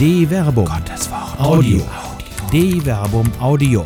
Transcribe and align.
De 0.00 0.26
Verbum. 0.26 0.64
Gottes 0.64 1.10
Wort. 1.10 1.38
Audio. 1.38 1.82
De 2.50 2.80
Verbum 2.80 3.30
Audio. 3.38 3.84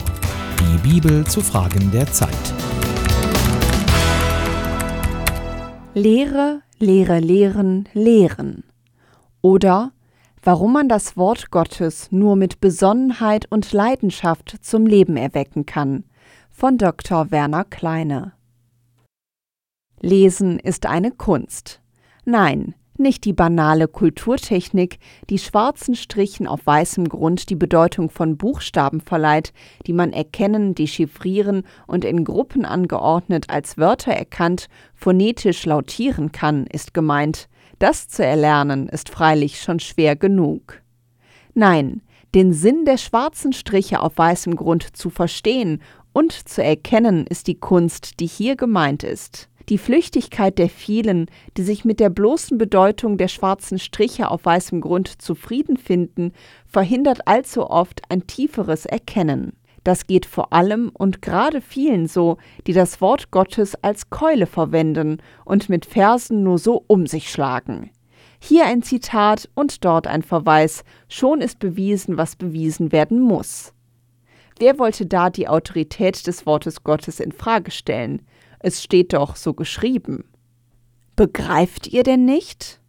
Die 0.61 0.79
Bibel 0.89 1.27
zu 1.27 1.41
Fragen 1.41 1.91
der 1.91 2.07
Zeit. 2.07 2.30
Lehre, 5.95 6.62
Lehre, 6.79 7.19
Lehren, 7.19 7.89
Lehren. 7.95 8.62
Oder 9.43 9.91
warum 10.41 10.75
man 10.75 10.89
das 10.89 11.16
Wort 11.16 11.50
Gottes 11.50 12.12
nur 12.12 12.37
mit 12.37 12.61
Besonnenheit 12.61 13.51
und 13.51 13.73
Leidenschaft 13.73 14.59
zum 14.61 14.87
Leben 14.87 15.17
erwecken 15.17 15.67
kann, 15.67 16.05
von 16.53 16.79
Dr. 16.79 17.33
Werner 17.33 17.65
Kleine. 17.65 18.35
Lesen 20.01 20.61
ist 20.61 20.87
eine 20.87 21.11
Kunst. 21.11 21.83
Nein, 22.25 22.77
nicht 22.98 23.25
die 23.25 23.33
banale 23.33 23.89
Kulturtechnik, 23.89 24.98
die 25.30 25.39
schwarzen 25.39 25.95
Strichen 25.95 26.47
auf 26.47 26.66
weißem 26.66 27.09
Grund 27.09 27.51
die 27.51 27.57
Bedeutung 27.57 28.11
von 28.11 28.37
Buchstaben 28.37 29.01
verleiht, 29.01 29.52
die 29.87 29.93
man 29.93 30.12
erkennen, 30.12 30.75
dechiffrieren 30.75 31.65
und 31.87 32.05
in 32.05 32.25
Gruppen 32.25 32.65
angeordnet 32.65 33.51
als 33.51 33.79
Wörter 33.79 34.12
erkannt, 34.12 34.69
phonetisch 34.95 35.66
lautieren 35.66 36.33
kann, 36.33 36.66
ist 36.66 36.95
gemeint. 36.95 37.49
Das 37.79 38.09
zu 38.09 38.25
erlernen 38.25 38.88
ist 38.88 39.11
freilich 39.11 39.61
schon 39.61 39.80
schwer 39.80 40.16
genug. 40.16 40.80
Nein, 41.55 42.02
den 42.35 42.52
Sinn 42.52 42.85
der 42.85 42.99
schwarzen 42.99 43.52
Striche 43.52 44.01
auf 44.01 44.19
weißem 44.19 44.57
Grund 44.57 44.97
zu 44.97 45.11
verstehen 45.11 45.80
und 46.13 46.33
zu 46.33 46.63
erkennen 46.63 47.27
ist 47.27 47.47
die 47.47 47.59
Kunst, 47.59 48.21
die 48.21 48.27
hier 48.27 48.57
gemeint 48.57 49.02
ist. 49.02 49.49
Die 49.70 49.78
Flüchtigkeit 49.78 50.59
der 50.59 50.68
vielen, 50.68 51.27
die 51.56 51.62
sich 51.62 51.84
mit 51.84 51.98
der 51.98 52.10
bloßen 52.10 52.59
Bedeutung 52.59 53.16
der 53.16 53.28
schwarzen 53.28 53.78
Striche 53.78 54.30
auf 54.30 54.45
weißem 54.45 54.80
Grund 54.80 55.23
zufrieden 55.23 55.79
finden, 55.79 56.32
verhindert 56.66 57.26
allzu 57.26 57.71
oft 57.71 58.02
ein 58.10 58.26
tieferes 58.26 58.84
Erkennen. 58.84 59.54
Das 59.82 60.06
geht 60.06 60.26
vor 60.26 60.52
allem 60.52 60.90
und 60.93 61.23
gerade 61.23 61.60
vielen 61.60 62.06
so, 62.06 62.38
die 62.66 62.73
das 62.73 63.01
Wort 63.01 63.30
Gottes 63.30 63.74
als 63.82 64.10
Keule 64.10 64.47
verwenden 64.47 65.19
und 65.44 65.69
mit 65.69 65.87
Versen 65.87 66.43
nur 66.43 66.59
so 66.59 66.84
um 66.87 67.06
sich 67.06 67.31
schlagen. 67.31 67.91
Hier 68.41 68.66
ein 68.66 68.82
Zitat 68.82 69.49
und 69.54 69.84
dort 69.84 70.06
ein 70.06 70.22
Verweis, 70.22 70.84
schon 71.09 71.41
ist 71.41 71.59
bewiesen, 71.59 72.19
was 72.19 72.37
bewiesen 72.37 72.93
werden 72.93 73.21
muss. 73.21 73.72
Wer 74.59 74.78
wollte 74.78 75.06
da 75.06 75.31
die 75.31 75.49
Autorität 75.49 76.26
des 76.26 76.47
Wortes 76.47 76.84
Gottes 76.84 77.21
in 77.21 77.32
Frage 77.32 77.71
stellen? 77.71 78.22
Es 78.65 78.82
steht 78.82 79.12
doch 79.12 79.37
so 79.37 79.53
geschrieben. 79.53 80.25
Begreift 81.16 81.87
ihr 81.87 82.03
denn 82.03 82.25
nicht? 82.25 82.81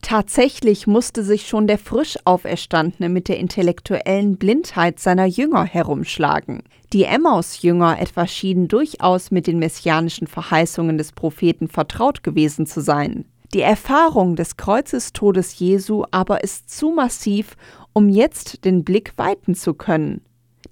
Tatsächlich 0.00 0.86
musste 0.86 1.22
sich 1.22 1.46
schon 1.46 1.66
der 1.66 1.76
frisch 1.76 2.16
Auferstandene 2.24 3.10
mit 3.10 3.28
der 3.28 3.38
intellektuellen 3.38 4.38
Blindheit 4.38 4.98
seiner 4.98 5.26
Jünger 5.26 5.64
herumschlagen. 5.64 6.62
Die 6.94 7.04
Emmaus-Jünger 7.04 8.00
etwa 8.00 8.26
schienen 8.26 8.68
durchaus 8.68 9.30
mit 9.30 9.46
den 9.46 9.58
messianischen 9.58 10.28
Verheißungen 10.28 10.96
des 10.96 11.12
Propheten 11.12 11.68
vertraut 11.68 12.22
gewesen 12.22 12.64
zu 12.64 12.80
sein. 12.80 13.26
Die 13.52 13.60
Erfahrung 13.60 14.34
des 14.34 14.56
Kreuzestodes 14.56 15.58
Jesu 15.58 16.04
aber 16.10 16.42
ist 16.42 16.70
zu 16.70 16.88
massiv, 16.88 17.58
um 17.92 18.08
jetzt 18.08 18.64
den 18.64 18.82
Blick 18.82 19.12
weiten 19.18 19.54
zu 19.54 19.74
können. 19.74 20.22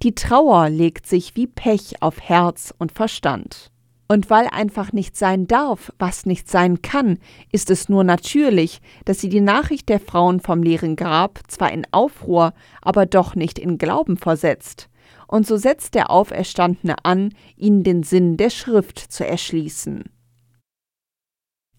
Die 0.01 0.15
Trauer 0.15 0.71
legt 0.71 1.05
sich 1.05 1.35
wie 1.35 1.45
Pech 1.45 2.01
auf 2.01 2.19
Herz 2.21 2.73
und 2.79 2.91
Verstand. 2.91 3.69
Und 4.07 4.29
weil 4.29 4.47
einfach 4.47 4.93
nicht 4.93 5.17
sein 5.17 5.47
darf, 5.47 5.91
was 5.97 6.27
nicht 6.27 6.49
sein 6.49 6.81
kann, 6.83 7.17
ist 7.51 7.71
es 7.71 7.89
nur 7.89 8.03
natürlich, 8.03 8.81
dass 9.03 9.19
sie 9.19 9.29
die 9.29 9.41
Nachricht 9.41 9.89
der 9.89 9.99
Frauen 9.99 10.39
vom 10.39 10.61
leeren 10.61 10.95
Grab 10.95 11.39
zwar 11.47 11.71
in 11.71 11.87
Aufruhr, 11.91 12.53
aber 12.81 13.07
doch 13.07 13.35
nicht 13.35 13.57
in 13.57 13.79
Glauben 13.79 14.17
versetzt. 14.17 14.89
Und 15.27 15.47
so 15.47 15.57
setzt 15.57 15.95
der 15.95 16.11
Auferstandene 16.11 16.97
an, 17.03 17.33
ihnen 17.57 17.83
den 17.83 18.03
Sinn 18.03 18.37
der 18.37 18.51
Schrift 18.51 18.99
zu 18.99 19.25
erschließen. 19.25 20.03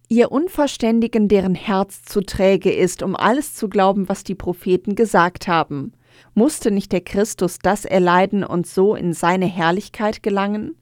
Ihr 0.09 0.31
Unverständigen, 0.31 1.29
deren 1.29 1.55
Herz 1.55 2.03
zu 2.03 2.21
träge 2.21 2.73
ist, 2.73 3.03
um 3.03 3.17
alles 3.17 3.55
zu 3.55 3.69
glauben, 3.69 4.09
was 4.09 4.25
die 4.25 4.37
Propheten 4.37 4.95
gesagt 4.95 5.49
haben, 5.49 5.93
musste 6.35 6.71
nicht 6.71 6.93
der 6.93 7.01
Christus 7.01 7.59
das 7.61 7.85
erleiden 7.85 8.45
und 8.45 8.67
so 8.67 8.95
in 8.95 9.13
seine 9.13 9.47
Herrlichkeit 9.47 10.23
gelangen? 10.23 10.77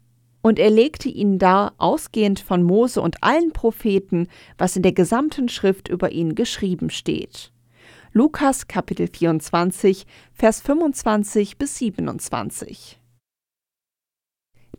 Und 0.44 0.58
er 0.58 0.68
legte 0.68 1.08
ihnen 1.08 1.38
dar, 1.38 1.72
ausgehend 1.78 2.38
von 2.38 2.62
Mose 2.62 3.00
und 3.00 3.24
allen 3.24 3.54
Propheten, 3.54 4.28
was 4.58 4.76
in 4.76 4.82
der 4.82 4.92
gesamten 4.92 5.48
Schrift 5.48 5.88
über 5.88 6.12
ihn 6.12 6.34
geschrieben 6.34 6.90
steht. 6.90 7.50
Lukas 8.12 8.68
Kapitel 8.68 9.08
24, 9.08 10.04
Vers 10.34 10.60
25 10.60 11.56
bis 11.56 11.78
27. 11.78 13.00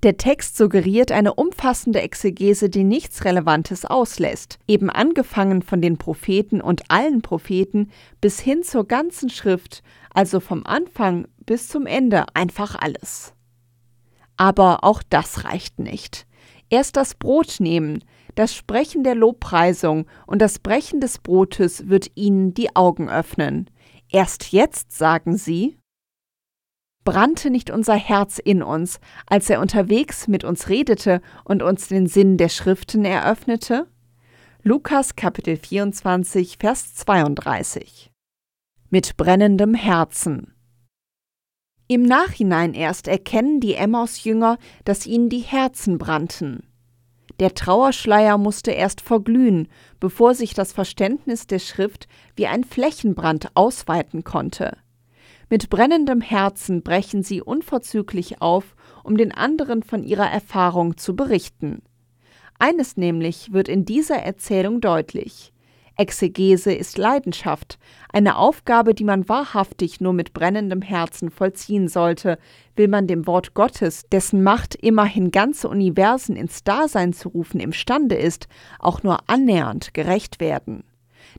Der 0.03 0.17
Text 0.17 0.55
suggeriert 0.55 1.11
eine 1.11 1.33
umfassende 1.33 1.99
Exegese, 1.99 2.69
die 2.69 2.83
nichts 2.83 3.25
Relevantes 3.25 3.85
auslässt, 3.85 4.59
eben 4.67 4.91
angefangen 4.91 5.63
von 5.63 5.81
den 5.81 5.97
Propheten 5.97 6.61
und 6.61 6.83
allen 6.91 7.23
Propheten 7.23 7.89
bis 8.21 8.39
hin 8.39 8.61
zur 8.61 8.87
ganzen 8.87 9.31
Schrift, 9.31 9.81
also 10.13 10.39
vom 10.39 10.63
Anfang 10.63 11.27
bis 11.43 11.69
zum 11.69 11.87
Ende 11.87 12.25
einfach 12.35 12.75
alles. 12.75 13.34
Aber 14.38 14.84
auch 14.84 15.01
das 15.09 15.46
reicht 15.46 15.79
nicht. 15.79 16.28
Erst 16.69 16.97
das 16.97 17.16
Brot 17.16 17.57
nehmen, 17.59 18.03
das 18.35 18.53
Sprechen 18.53 19.03
der 19.03 19.16
Lobpreisung 19.16 20.07
und 20.28 20.41
das 20.41 20.59
Brechen 20.59 21.00
des 21.00 21.19
Brotes 21.19 21.88
wird 21.88 22.12
ihnen 22.16 22.53
die 22.53 22.75
Augen 22.75 23.09
öffnen. 23.09 23.69
Erst 24.09 24.51
jetzt 24.51 24.91
sagen 24.91 25.38
sie, 25.38 25.78
brannte 27.06 27.50
nicht 27.50 27.69
unser 27.69 27.96
Herz 27.96 28.40
in 28.40 28.62
uns, 28.62 29.00
als 29.28 29.50
er 29.50 29.62
unterwegs 29.62 30.28
mit 30.28 30.44
uns 30.44 30.67
redete 30.69 31.22
und 31.46 31.63
uns 31.63 31.88
den 31.88 32.07
Sinn 32.07 32.38
der 32.38 32.50
Schriften 32.50 33.06
eröffnete? 33.06 33.88
Lukas 34.63 35.16
Kapitel 35.16 35.57
24, 35.57 36.57
Vers 36.59 36.96
32. 36.96 38.12
Mit 38.90 39.16
brennendem 39.16 39.75
Herzen. 39.75 40.54
Im 41.88 42.01
Nachhinein 42.01 42.73
erst 42.73 43.07
erkennen 43.07 43.59
die 43.59 43.75
Emmaus-Jünger, 43.75 44.57
dass 44.85 45.06
ihnen 45.06 45.29
die 45.29 45.40
Herzen 45.40 46.00
brannten. 46.00 46.63
Der 47.40 47.53
Trauerschleier 47.53 48.38
musste 48.38 48.72
erst 48.72 49.01
verglühen, 49.01 49.68
bevor 50.00 50.34
sich 50.34 50.53
das 50.53 50.73
Verständnis 50.73 51.47
der 51.47 51.59
Schrift 51.59 52.07
wie 52.35 52.47
ein 52.47 52.63
Flächenbrand 52.63 53.51
ausweiten 53.56 54.23
konnte. 54.23 54.78
Mit 55.50 55.69
brennendem 55.69 56.22
Herzen 56.22 56.81
brechen 56.81 57.22
sie 57.22 57.41
unverzüglich 57.41 58.41
auf, 58.41 58.75
um 59.03 59.16
den 59.16 59.31
anderen 59.31 59.84
von 59.84 60.03
ihrer 60.03 60.29
Erfahrung 60.29 60.97
zu 60.97 61.16
berichten. 61.16 61.84
Eines 62.57 62.97
nämlich 62.97 63.53
wird 63.53 63.67
in 63.67 63.85
dieser 63.85 64.17
Erzählung 64.17 64.81
deutlich. 64.81 65.53
Exegese 65.97 66.73
ist 66.73 66.97
Leidenschaft, 66.97 67.79
eine 68.11 68.38
Aufgabe, 68.38 68.94
die 68.94 69.06
man 69.06 69.29
wahrhaftig 69.29 70.01
nur 70.01 70.13
mit 70.13 70.33
brennendem 70.33 70.81
Herzen 70.81 71.29
vollziehen 71.31 71.88
sollte, 71.88 72.38
will 72.75 72.88
man 72.89 73.07
dem 73.07 73.28
Wort 73.28 73.53
Gottes, 73.53 74.03
dessen 74.11 74.44
Macht 74.44 74.75
immerhin 74.75 75.31
ganze 75.31 75.69
Universen 75.69 76.35
ins 76.35 76.63
Dasein 76.63 77.13
zu 77.13 77.29
rufen 77.29 77.59
imstande 77.59 78.16
ist, 78.16 78.47
auch 78.79 79.03
nur 79.03 79.29
annähernd 79.29 79.94
gerecht 79.94 80.39
werden. 80.39 80.84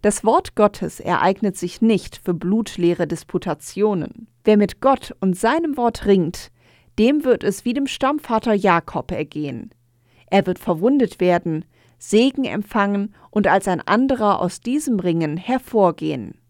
Das 0.03 0.25
Wort 0.25 0.55
Gottes 0.55 1.01
ereignet 1.01 1.57
sich 1.57 1.83
nicht 1.83 2.21
für 2.23 2.35
blutleere 2.35 3.07
Disputationen. 3.07 4.29
Wer 4.45 4.57
mit 4.57 4.81
Gott 4.81 5.15
und 5.21 5.37
seinem 5.37 5.77
Wort 5.77 6.07
ringt, 6.07 6.51
dem 6.99 7.25
wird 7.25 7.45
es 7.45 7.65
wie 7.65 7.75
dem 7.75 7.87
Stammvater 7.87 8.55
Jakob 8.55 9.11
ergehen. 9.13 9.71
Er 10.29 10.47
wird 10.47 10.59
verwundet 10.59 11.21
werden, 11.21 11.65
Segen 11.99 12.45
empfangen 12.45 13.15
und 13.31 13.47
als 13.47 13.69
ein 13.69 13.81
anderer 13.81 14.41
aus 14.41 14.61
diesem 14.61 15.01
Ringen 15.01 15.37
hervorgehen. 15.37 16.41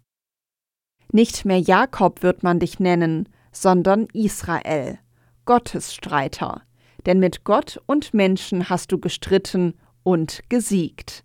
Nicht 1.13 1.45
mehr 1.45 1.61
Jakob 1.61 2.23
wird 2.23 2.43
man 2.43 2.59
dich 2.59 2.81
nennen, 2.81 3.29
sondern 3.53 4.07
Israel, 4.13 4.99
Gottesstreiter, 5.45 6.63
denn 7.07 7.21
mit 7.21 7.45
Gott 7.45 7.81
und 7.87 8.13
Menschen 8.13 8.69
hast 8.69 8.93
du 8.93 8.99
gestritten 8.99 9.75
und 10.03 10.41
gesiegt. 10.49 11.25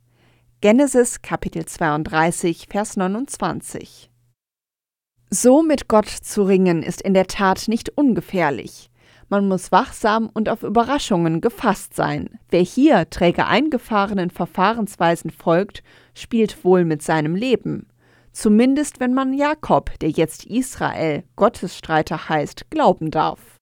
Genesis 0.62 1.24
Kapitel 1.24 1.66
32, 1.66 2.68
Vers 2.70 2.96
29. 2.96 4.12
So 5.32 5.64
mit 5.64 5.88
Gott 5.88 6.08
zu 6.08 6.44
ringen 6.44 6.84
ist 6.84 7.02
in 7.02 7.16
der 7.16 7.26
Tat 7.26 7.68
nicht 7.68 7.90
ungefährlich. 7.98 8.91
Man 9.32 9.48
muss 9.48 9.72
wachsam 9.72 10.30
und 10.34 10.50
auf 10.50 10.62
Überraschungen 10.62 11.40
gefasst 11.40 11.94
sein. 11.96 12.38
Wer 12.50 12.64
hier 12.64 13.10
träge 13.10 13.48
eingefahrenen 13.48 14.30
Verfahrensweisen 14.30 15.32
folgt, 15.32 15.84
spielt 16.14 16.66
wohl 16.66 16.84
mit 16.84 17.02
seinem 17.02 17.36
Leben. 17.36 17.88
Zumindest 18.34 19.00
wenn 19.00 19.14
man 19.14 19.34
Jakob, 19.34 19.98
der 20.00 20.10
jetzt 20.10 20.48
Israel, 20.48 21.24
Gottesstreiter 21.38 22.28
heißt, 22.28 22.70
glauben 22.72 23.10
darf. 23.10 23.56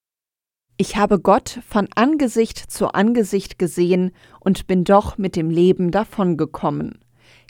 Ich 0.77 0.97
habe 0.97 1.19
Gott 1.19 1.59
von 1.67 1.87
Angesicht 1.93 2.57
zu 2.57 2.87
Angesicht 2.95 3.59
gesehen 3.59 4.11
und 4.39 4.65
bin 4.65 4.83
doch 4.85 5.19
mit 5.19 5.35
dem 5.35 5.51
Leben 5.51 5.91
davongekommen. 5.91 6.97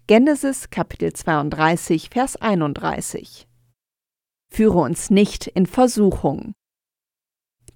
Genesis 0.08 0.70
Kapitel 0.70 1.14
32, 1.14 2.10
Vers 2.10 2.36
31. 2.36 3.48
Führe 4.52 4.80
uns 4.80 5.10
nicht 5.10 5.48
in 5.48 5.66
Versuchung. 5.66 6.52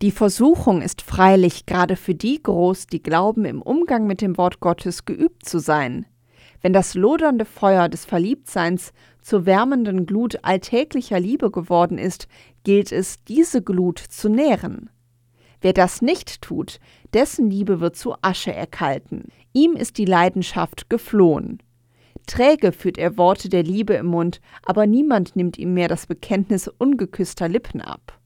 Die 0.03 0.11
Versuchung 0.11 0.81
ist 0.81 1.01
freilich 1.01 1.65
gerade 1.65 1.95
für 1.95 2.13
die 2.13 2.44
groß, 2.44 2.88
die 2.88 3.01
glauben, 3.01 3.45
im 3.45 3.61
Umgang 3.61 4.05
mit 4.05 4.19
dem 4.19 4.35
Wort 4.38 4.59
Gottes 4.59 5.05
geübt 5.05 5.45
zu 5.45 5.59
sein. 5.59 6.05
Wenn 6.61 6.73
das 6.73 6.94
lodernde 6.94 7.45
Feuer 7.45 7.88
des 7.88 8.03
Verliebtseins 8.03 8.91
zur 9.21 9.45
wärmenden 9.45 10.05
Glut 10.05 10.44
alltäglicher 10.44 11.21
Liebe 11.21 11.51
geworden 11.51 11.97
ist, 11.97 12.27
gilt 12.65 12.91
es, 12.91 13.23
diese 13.23 13.61
Glut 13.61 13.97
zu 13.97 14.27
nähren. 14.27 14.89
Wer 15.61 15.71
das 15.71 16.01
nicht 16.01 16.41
tut, 16.41 16.81
dessen 17.13 17.50
Liebe 17.50 17.79
wird 17.79 17.95
zu 17.95 18.13
Asche 18.21 18.53
erkalten. 18.53 19.29
Ihm 19.53 19.71
ist 19.77 19.97
die 19.97 20.03
Leidenschaft 20.03 20.89
geflohen. 20.89 21.63
Träge 22.27 22.73
führt 22.73 22.97
er 22.97 23.15
Worte 23.15 23.47
der 23.47 23.63
Liebe 23.63 23.94
im 23.94 24.07
Mund, 24.07 24.41
aber 24.65 24.85
niemand 24.85 25.38
nimmt 25.38 25.57
ihm 25.57 25.73
mehr 25.73 25.88
das 25.88 26.07
Bekenntnis 26.07 26.67
ungeküsster 26.67 27.47
Lippen 27.47 27.79
ab. 27.79 28.19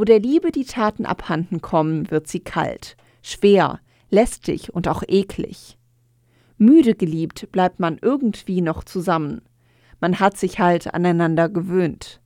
Wo 0.00 0.04
der 0.04 0.18
Liebe 0.18 0.50
die 0.50 0.64
Taten 0.64 1.04
abhanden 1.04 1.60
kommen, 1.60 2.10
wird 2.10 2.26
sie 2.26 2.40
kalt, 2.40 2.96
schwer, 3.20 3.80
lästig 4.08 4.72
und 4.72 4.88
auch 4.88 5.02
eklig. 5.06 5.76
Müde 6.56 6.94
geliebt 6.94 7.52
bleibt 7.52 7.80
man 7.80 7.98
irgendwie 8.00 8.62
noch 8.62 8.82
zusammen. 8.82 9.42
Man 10.00 10.18
hat 10.18 10.38
sich 10.38 10.58
halt 10.58 10.94
aneinander 10.94 11.50
gewöhnt. 11.50 12.22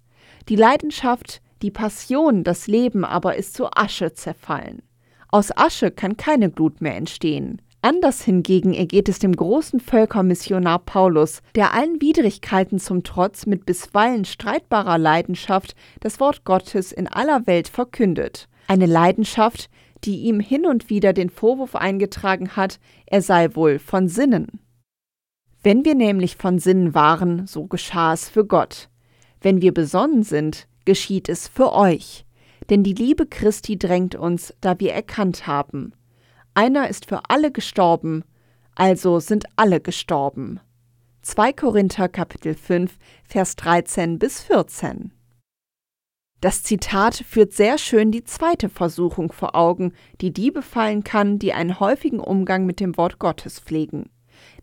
Die 0.48 0.54
Leidenschaft, 0.54 1.42
die 1.62 1.72
Passion, 1.72 2.44
das 2.44 2.68
Leben 2.68 3.04
aber 3.04 3.34
ist 3.34 3.54
zu 3.54 3.66
Asche 3.72 4.12
zerfallen. 4.12 4.84
Aus 5.26 5.50
Asche 5.56 5.90
kann 5.90 6.16
keine 6.16 6.52
Glut 6.52 6.80
mehr 6.80 6.94
entstehen. 6.94 7.60
Anders 7.84 8.22
hingegen 8.22 8.72
ergeht 8.72 9.10
es 9.10 9.18
dem 9.18 9.36
großen 9.36 9.78
Völkermissionar 9.78 10.78
Paulus, 10.78 11.42
der 11.54 11.74
allen 11.74 12.00
Widrigkeiten 12.00 12.78
zum 12.78 13.02
Trotz 13.02 13.44
mit 13.44 13.66
bisweilen 13.66 14.24
streitbarer 14.24 14.96
Leidenschaft 14.96 15.76
das 16.00 16.18
Wort 16.18 16.44
Gottes 16.44 16.92
in 16.92 17.08
aller 17.08 17.46
Welt 17.46 17.68
verkündet. 17.68 18.48
Eine 18.68 18.86
Leidenschaft, 18.86 19.68
die 20.02 20.22
ihm 20.22 20.40
hin 20.40 20.64
und 20.64 20.88
wieder 20.88 21.12
den 21.12 21.28
Vorwurf 21.28 21.76
eingetragen 21.76 22.56
hat, 22.56 22.80
er 23.04 23.20
sei 23.20 23.54
wohl 23.54 23.78
von 23.78 24.08
Sinnen. 24.08 24.60
Wenn 25.62 25.84
wir 25.84 25.94
nämlich 25.94 26.36
von 26.36 26.58
Sinnen 26.58 26.94
waren, 26.94 27.46
so 27.46 27.66
geschah 27.66 28.14
es 28.14 28.30
für 28.30 28.46
Gott. 28.46 28.88
Wenn 29.42 29.60
wir 29.60 29.74
besonnen 29.74 30.22
sind, 30.22 30.68
geschieht 30.86 31.28
es 31.28 31.48
für 31.48 31.74
euch. 31.74 32.24
Denn 32.70 32.82
die 32.82 32.94
Liebe 32.94 33.26
Christi 33.26 33.78
drängt 33.78 34.14
uns, 34.14 34.54
da 34.62 34.80
wir 34.80 34.94
erkannt 34.94 35.46
haben, 35.46 35.92
einer 36.54 36.88
ist 36.88 37.06
für 37.06 37.22
alle 37.28 37.50
gestorben, 37.50 38.24
also 38.74 39.20
sind 39.20 39.44
alle 39.56 39.80
gestorben. 39.80 40.60
2 41.22 41.52
Korinther 41.52 42.08
Kapitel 42.08 42.54
5, 42.54 42.96
Vers 43.24 43.56
13 43.56 44.18
bis 44.18 44.42
14. 44.42 45.12
Das 46.40 46.62
Zitat 46.62 47.14
führt 47.14 47.54
sehr 47.54 47.78
schön 47.78 48.12
die 48.12 48.24
zweite 48.24 48.68
Versuchung 48.68 49.32
vor 49.32 49.54
Augen, 49.54 49.94
die 50.20 50.32
die 50.32 50.50
befallen 50.50 51.02
kann, 51.02 51.38
die 51.38 51.54
einen 51.54 51.80
häufigen 51.80 52.20
Umgang 52.20 52.66
mit 52.66 52.80
dem 52.80 52.96
Wort 52.98 53.18
Gottes 53.18 53.60
pflegen. 53.60 54.10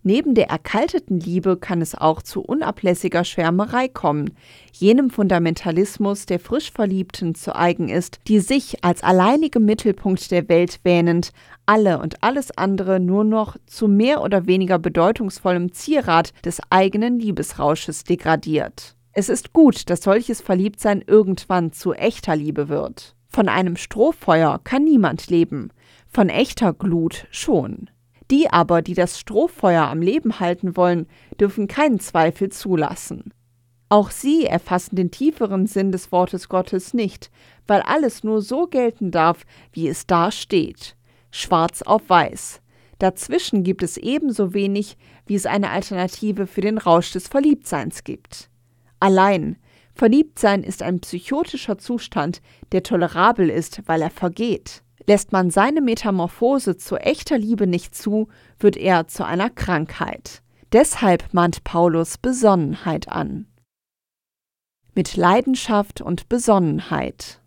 Neben 0.03 0.33
der 0.33 0.49
erkalteten 0.49 1.19
Liebe 1.19 1.57
kann 1.57 1.79
es 1.79 1.93
auch 1.93 2.23
zu 2.23 2.41
unablässiger 2.41 3.23
Schwärmerei 3.23 3.87
kommen, 3.87 4.31
jenem 4.73 5.11
Fundamentalismus 5.11 6.25
der 6.25 6.39
frisch 6.39 6.71
Verliebten 6.71 7.35
zu 7.35 7.55
eigen 7.55 7.87
ist, 7.87 8.19
die 8.27 8.39
sich 8.39 8.83
als 8.83 9.03
alleinige 9.03 9.59
Mittelpunkt 9.59 10.31
der 10.31 10.49
Welt 10.49 10.79
wähnend, 10.83 11.31
alle 11.67 11.99
und 11.99 12.23
alles 12.23 12.57
andere 12.57 12.99
nur 12.99 13.23
noch 13.23 13.57
zu 13.67 13.87
mehr 13.87 14.23
oder 14.23 14.47
weniger 14.47 14.79
bedeutungsvollem 14.79 15.71
Zierat 15.71 16.33
des 16.43 16.61
eigenen 16.71 17.19
Liebesrausches 17.19 18.03
degradiert. 18.03 18.95
Es 19.13 19.29
ist 19.29 19.53
gut, 19.53 19.89
dass 19.91 20.01
solches 20.01 20.41
Verliebtsein 20.41 21.03
irgendwann 21.05 21.73
zu 21.73 21.93
echter 21.93 22.35
Liebe 22.35 22.69
wird. 22.69 23.15
Von 23.27 23.49
einem 23.49 23.75
Strohfeuer 23.75 24.59
kann 24.63 24.83
niemand 24.83 25.29
leben, 25.29 25.69
von 26.07 26.29
echter 26.29 26.73
Glut 26.73 27.27
schon. 27.29 27.89
Die 28.31 28.49
aber, 28.49 28.81
die 28.81 28.93
das 28.93 29.19
Strohfeuer 29.19 29.83
am 29.87 30.01
Leben 30.01 30.39
halten 30.39 30.77
wollen, 30.77 31.05
dürfen 31.39 31.67
keinen 31.67 31.99
Zweifel 31.99 32.49
zulassen. 32.49 33.33
Auch 33.89 34.09
sie 34.09 34.45
erfassen 34.45 34.95
den 34.95 35.11
tieferen 35.11 35.67
Sinn 35.67 35.91
des 35.91 36.13
Wortes 36.13 36.47
Gottes 36.47 36.93
nicht, 36.93 37.29
weil 37.67 37.81
alles 37.81 38.23
nur 38.23 38.41
so 38.41 38.67
gelten 38.67 39.11
darf, 39.11 39.45
wie 39.73 39.89
es 39.89 40.07
da 40.07 40.31
steht, 40.31 40.95
schwarz 41.29 41.81
auf 41.81 42.07
weiß. 42.07 42.61
Dazwischen 42.99 43.63
gibt 43.63 43.83
es 43.83 43.97
ebenso 43.97 44.53
wenig, 44.53 44.95
wie 45.25 45.35
es 45.35 45.45
eine 45.45 45.69
Alternative 45.71 46.47
für 46.47 46.61
den 46.61 46.77
Rausch 46.77 47.11
des 47.11 47.27
Verliebtseins 47.27 48.05
gibt. 48.05 48.49
Allein, 49.01 49.57
Verliebtsein 49.93 50.63
ist 50.63 50.83
ein 50.83 51.01
psychotischer 51.01 51.77
Zustand, 51.77 52.41
der 52.71 52.83
tolerabel 52.83 53.49
ist, 53.49 53.81
weil 53.87 54.01
er 54.01 54.09
vergeht. 54.09 54.83
Lässt 55.07 55.31
man 55.31 55.49
seine 55.49 55.81
Metamorphose 55.81 56.77
zu 56.77 56.97
echter 56.97 57.37
Liebe 57.37 57.67
nicht 57.67 57.95
zu, 57.95 58.27
wird 58.59 58.77
er 58.77 59.07
zu 59.07 59.25
einer 59.25 59.49
Krankheit. 59.49 60.41
Deshalb 60.71 61.33
mahnt 61.33 61.63
Paulus 61.63 62.17
Besonnenheit 62.17 63.09
an. 63.09 63.47
Mit 64.93 65.15
Leidenschaft 65.15 66.01
und 66.01 66.29
Besonnenheit. 66.29 67.41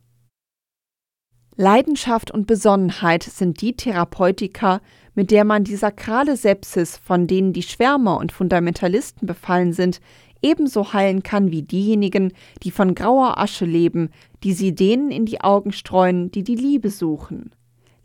Leidenschaft 1.56 2.33
und 2.33 2.47
Besonnenheit 2.47 3.23
sind 3.23 3.61
die 3.61 3.77
Therapeutika, 3.77 4.81
mit 5.15 5.31
der 5.31 5.45
man 5.45 5.62
die 5.62 5.77
sakrale 5.77 6.37
Sepsis, 6.37 6.97
von 6.97 7.27
denen 7.29 7.53
die 7.53 7.62
Schwärmer 7.62 8.19
und 8.19 8.33
Fundamentalisten 8.33 9.27
befallen 9.27 9.73
sind, 9.73 10.01
ebenso 10.44 10.93
heilen 10.93 11.23
kann 11.23 11.50
wie 11.50 11.62
diejenigen, 11.62 12.32
die 12.62 12.70
von 12.70 12.94
grauer 12.94 13.38
Asche 13.38 13.64
leben, 13.64 14.11
die 14.44 14.52
sie 14.52 14.75
denen 14.75 15.11
in 15.11 15.25
die 15.25 15.41
Augen 15.41 15.73
streuen, 15.73 16.31
die 16.31 16.44
die 16.44 16.55
Liebe 16.55 16.91
suchen. 16.91 17.50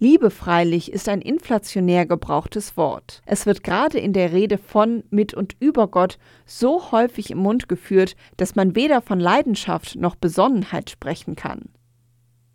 Liebe 0.02 0.30
freilich 0.32 0.94
ist 0.94 1.10
ein 1.10 1.22
inflationär 1.22 2.06
gebrauchtes 2.06 2.78
Wort. 2.78 3.22
Es 3.26 3.46
wird 3.46 3.66
gerade 3.66 4.00
in 4.00 4.14
der 4.14 4.32
Rede 4.32 4.58
von, 4.58 5.04
mit 5.10 5.34
und 5.34 5.58
über 5.60 5.88
Gott 5.88 6.18
so 6.46 6.94
häufig 6.94 7.32
im 7.32 7.40
Mund 7.40 7.68
geführt, 7.68 8.16
dass 8.38 8.56
man 8.56 8.76
weder 8.76 9.02
von 9.02 9.20
Leidenschaft 9.20 9.98
noch 9.98 10.16
Besonnenheit 10.16 10.90
sprechen 10.90 11.36
kann. 11.36 11.64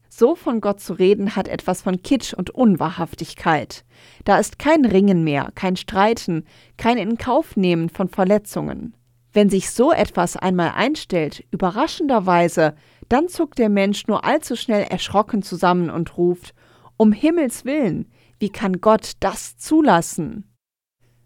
So 0.08 0.36
von 0.36 0.62
Gott 0.62 0.80
zu 0.80 0.94
reden 0.94 1.36
hat 1.36 1.48
etwas 1.48 1.82
von 1.82 2.00
Kitsch 2.00 2.32
und 2.32 2.48
Unwahrhaftigkeit. 2.48 3.84
Da 4.24 4.38
ist 4.38 4.58
kein 4.58 4.86
Ringen 4.86 5.22
mehr, 5.22 5.50
kein 5.54 5.76
Streiten, 5.76 6.46
kein 6.78 6.96
Inkaufnehmen 6.96 7.90
von 7.90 8.08
Verletzungen. 8.08 8.94
Wenn 9.34 9.50
sich 9.50 9.70
so 9.70 9.92
etwas 9.92 10.36
einmal 10.36 10.70
einstellt, 10.70 11.44
überraschenderweise, 11.50 12.76
dann 13.08 13.28
zuckt 13.28 13.58
der 13.58 13.68
Mensch 13.68 14.06
nur 14.06 14.24
allzu 14.24 14.54
schnell 14.54 14.84
erschrocken 14.84 15.42
zusammen 15.42 15.90
und 15.90 16.16
ruft 16.16 16.54
Um 16.96 17.10
Himmels 17.10 17.64
willen, 17.64 18.10
wie 18.38 18.48
kann 18.48 18.80
Gott 18.80 19.12
das 19.18 19.58
zulassen? 19.58 20.54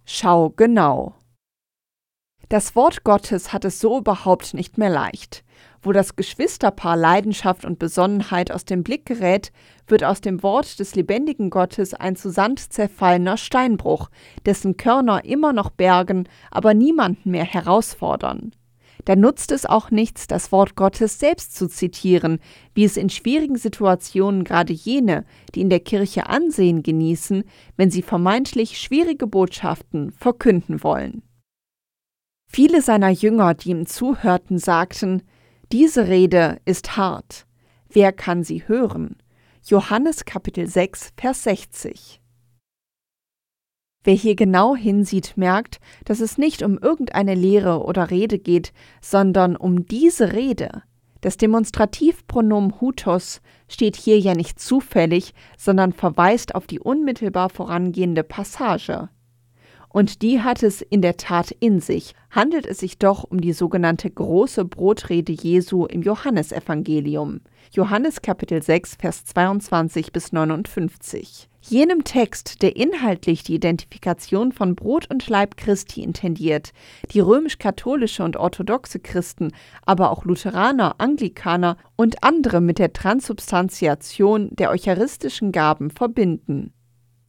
Schau 0.06 0.48
genau. 0.50 1.16
Das 2.48 2.74
Wort 2.74 3.04
Gottes 3.04 3.52
hat 3.52 3.66
es 3.66 3.78
so 3.78 3.98
überhaupt 3.98 4.54
nicht 4.54 4.78
mehr 4.78 4.88
leicht. 4.88 5.44
Wo 5.80 5.92
das 5.92 6.16
Geschwisterpaar 6.16 6.97
Leidenschaft 6.97 7.64
und 7.64 7.78
Besonnenheit 7.78 8.50
aus 8.50 8.64
dem 8.64 8.82
Blick 8.82 9.06
gerät, 9.06 9.52
wird 9.87 10.02
aus 10.02 10.20
dem 10.20 10.42
Wort 10.42 10.80
des 10.80 10.97
lebendigen 10.97 11.50
Gottes 11.50 11.94
ein 11.94 12.16
zu 12.16 12.30
Sand 12.30 12.73
zerfallener 12.73 13.37
Steinbruch, 13.37 14.11
dessen 14.44 14.76
Körner 14.76 15.25
immer 15.25 15.52
noch 15.52 15.70
bergen, 15.70 16.28
aber 16.50 16.75
niemanden 16.75 17.30
mehr 17.30 17.44
herausfordern. 17.44 18.52
Da 19.04 19.16
nutzt 19.16 19.52
es 19.52 19.64
auch 19.64 19.90
nichts, 19.90 20.26
das 20.26 20.52
Wort 20.52 20.75
Gottes 20.75 21.18
selbst 21.18 21.56
zu 21.56 21.68
zitieren, 21.68 22.40
wie 22.75 22.85
es 22.85 22.97
in 22.97 23.08
schwierigen 23.08 23.56
Situationen 23.56 24.44
gerade 24.44 24.73
jene, 24.73 25.25
die 25.54 25.61
in 25.61 25.70
der 25.70 25.80
Kirche 25.80 26.26
Ansehen 26.26 26.82
genießen, 26.82 27.44
wenn 27.76 27.90
sie 27.90 28.02
vermeintlich 28.02 28.78
schwierige 28.78 29.26
Botschaften 29.26 30.11
verkünden 30.11 30.82
wollen. 30.82 31.23
Viele 32.50 32.82
seiner 32.82 33.11
Jünger, 33.11 33.54
die 33.54 33.70
ihm 33.70 33.87
zuhörten, 33.87 34.58
sagten, 34.58 35.23
diese 35.70 36.08
Rede 36.08 36.60
ist 36.64 36.96
hart. 36.96 37.46
Wer 37.90 38.12
kann 38.12 38.42
sie 38.42 38.66
hören? 38.66 39.16
Johannes 39.64 40.25
Kapitel 40.25 40.66
6, 40.66 41.12
Vers 41.16 41.42
60. 41.42 42.22
Wer 44.02 44.14
hier 44.14 44.34
genau 44.34 44.75
hinsieht, 44.75 45.37
merkt, 45.37 45.80
dass 46.06 46.20
es 46.20 46.38
nicht 46.38 46.62
um 46.62 46.78
irgendeine 46.78 47.34
Lehre 47.34 47.84
oder 47.84 48.10
Rede 48.10 48.38
geht, 48.38 48.72
sondern 49.02 49.56
um 49.56 49.84
diese 49.84 50.32
Rede. 50.32 50.82
Das 51.20 51.37
Demonstrativpronomen 51.37 52.80
hutos 52.80 53.42
steht 53.68 53.96
hier 53.96 54.18
ja 54.18 54.34
nicht 54.34 54.58
zufällig, 54.60 55.34
sondern 55.58 55.92
verweist 55.92 56.54
auf 56.54 56.66
die 56.66 56.80
unmittelbar 56.80 57.50
vorangehende 57.50 58.22
Passage. 58.22 59.10
Und 59.88 60.23
die 60.23 60.42
hat 60.42 60.62
es 60.62 60.83
in 60.83 61.02
der 61.02 61.16
Tat 61.16 61.50
in 61.50 61.80
sich, 61.80 62.14
handelt 62.30 62.66
es 62.66 62.78
sich 62.78 62.99
doch 62.99 63.25
um 63.25 63.40
die 63.40 63.52
sogenannte 63.52 64.11
große 64.11 64.64
Brotrede 64.64 65.33
Jesu 65.33 65.87
im 65.87 66.02
Johannesevangelium. 66.02 67.40
Johannes 67.73 68.23
Kapitel 68.23 68.62
6, 68.62 68.97
Vers 68.97 69.25
22 69.25 70.12
bis 70.12 70.33
59. 70.33 71.49
Jenem 71.61 72.04
Text, 72.04 72.62
der 72.62 72.76
inhaltlich 72.76 73.42
die 73.42 73.57
Identifikation 73.57 74.52
von 74.52 74.75
Brot 74.75 75.11
und 75.11 75.28
Leib 75.28 75.59
Christi 75.59 76.02
intendiert, 76.02 76.73
die 77.12 77.21
römisch-katholische 77.21 78.25
und 78.25 78.37
orthodoxe 78.37 79.00
Christen, 79.00 79.52
aber 79.85 80.11
auch 80.11 80.25
Lutheraner, 80.25 80.95
Anglikaner 80.99 81.76
und 81.97 82.23
andere 82.23 82.62
mit 82.62 82.78
der 82.78 82.95
Transubstantiation 82.95 84.49
der 84.52 84.71
eucharistischen 84.71 85.52
Gaben 85.52 85.90
verbinden. 85.90 86.73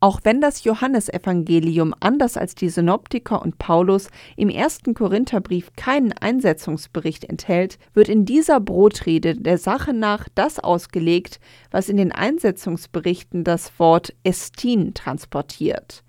Auch 0.01 0.21
wenn 0.23 0.39
das 0.39 0.63
Johannesevangelium 0.63 1.93
anders 1.99 2.37
als 2.37 2.55
die 2.55 2.69
Synoptiker 2.69 3.41
und 3.41 3.57
Paulus 3.57 4.09
im 4.37 4.47
ersten 4.47 4.93
Korintherbrief 4.93 5.73
keinen 5.75 6.13
Einsetzungsbericht 6.13 7.25
enthält, 7.25 7.77
wird 7.93 8.07
in 8.07 8.23
dieser 8.23 8.61
Brotrede 8.61 9.35
der 9.35 9.57
Sache 9.57 9.93
nach 9.93 10.29
das 10.35 10.59
ausgelegt, 10.59 11.41
was 11.69 11.89
in 11.89 11.97
den 11.97 12.13
Einsetzungsberichten 12.13 13.43
das 13.43 13.77
Wort 13.77 14.15
Estin 14.23 14.93
transportiert. 14.93 16.03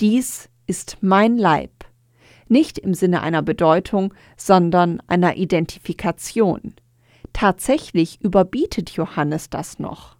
Dies 0.00 0.48
ist 0.66 0.98
mein 1.00 1.36
Leib. 1.36 1.72
Nicht 2.48 2.78
im 2.78 2.94
Sinne 2.94 3.22
einer 3.22 3.42
Bedeutung, 3.42 4.14
sondern 4.36 5.02
einer 5.08 5.36
Identifikation. 5.36 6.74
Tatsächlich 7.32 8.20
überbietet 8.20 8.90
Johannes 8.90 9.50
das 9.50 9.80
noch. 9.80 10.16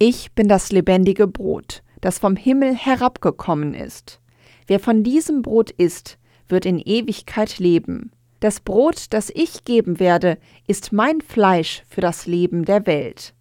Ich 0.00 0.30
bin 0.32 0.46
das 0.46 0.70
lebendige 0.70 1.26
Brot, 1.26 1.82
das 2.00 2.20
vom 2.20 2.36
Himmel 2.36 2.72
herabgekommen 2.72 3.74
ist. 3.74 4.20
Wer 4.68 4.78
von 4.78 5.02
diesem 5.02 5.42
Brot 5.42 5.72
isst, 5.72 6.18
wird 6.46 6.66
in 6.66 6.78
Ewigkeit 6.78 7.58
leben. 7.58 8.12
Das 8.38 8.60
Brot, 8.60 9.06
das 9.10 9.28
ich 9.34 9.64
geben 9.64 9.98
werde, 9.98 10.38
ist 10.68 10.92
mein 10.92 11.20
Fleisch 11.20 11.82
für 11.88 12.00
das 12.00 12.26
Leben 12.26 12.64
der 12.64 12.86
Welt. 12.86 13.34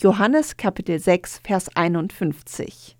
Johannes 0.00 0.56
Kapitel 0.56 0.98
6, 0.98 1.42
Vers 1.44 1.68
51. 1.76 2.96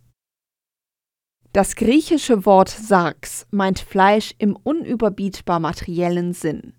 Das 1.52 1.74
griechische 1.74 2.46
Wort 2.46 2.68
Sarx 2.68 3.48
meint 3.50 3.80
Fleisch 3.80 4.36
im 4.38 4.54
unüberbietbar 4.54 5.58
materiellen 5.58 6.32
Sinn. 6.32 6.74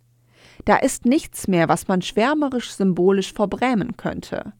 Da 0.64 0.78
ist 0.78 1.06
nichts 1.06 1.50
mehr, 1.50 1.68
was 1.68 1.90
man 1.90 2.02
schwärmerisch 2.02 2.72
symbolisch 2.72 3.34
verbrämen 3.34 3.98
könnte. 3.98 4.54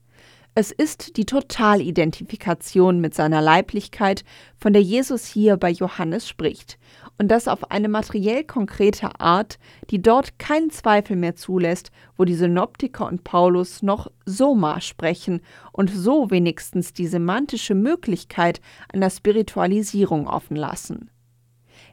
Es 0.54 0.70
ist 0.70 1.16
die 1.16 1.26
Totalidentifikation 1.26 3.00
mit 3.00 3.16
seiner 3.16 3.42
Leiblichkeit, 3.42 4.26
von 4.58 4.74
der 4.74 4.82
Jesus 4.82 5.26
hier 5.26 5.56
bei 5.56 5.70
Johannes 5.70 6.28
spricht, 6.28 6.78
und 7.18 7.30
das 7.30 7.48
auf 7.48 7.72
eine 7.72 7.88
materiell 7.88 8.44
konkrete 8.44 9.18
Art, 9.22 9.60
die 9.92 10.02
dort 10.02 10.40
keinen 10.40 10.70
Zweifel 10.70 11.16
mehr 11.16 11.38
zulässt, 11.38 11.92
wo 12.18 12.26
die 12.26 12.36
Synoptiker 12.36 13.08
und 13.08 13.24
Paulus 13.24 13.82
noch 13.82 14.12
Soma 14.26 14.82
sprechen 14.82 15.40
und 15.72 15.90
so 15.90 16.32
wenigstens 16.32 16.92
die 16.92 17.08
semantische 17.08 17.74
Möglichkeit 17.74 18.60
einer 18.92 19.10
Spiritualisierung 19.10 20.28
offen 20.28 20.58
lassen. 20.58 21.12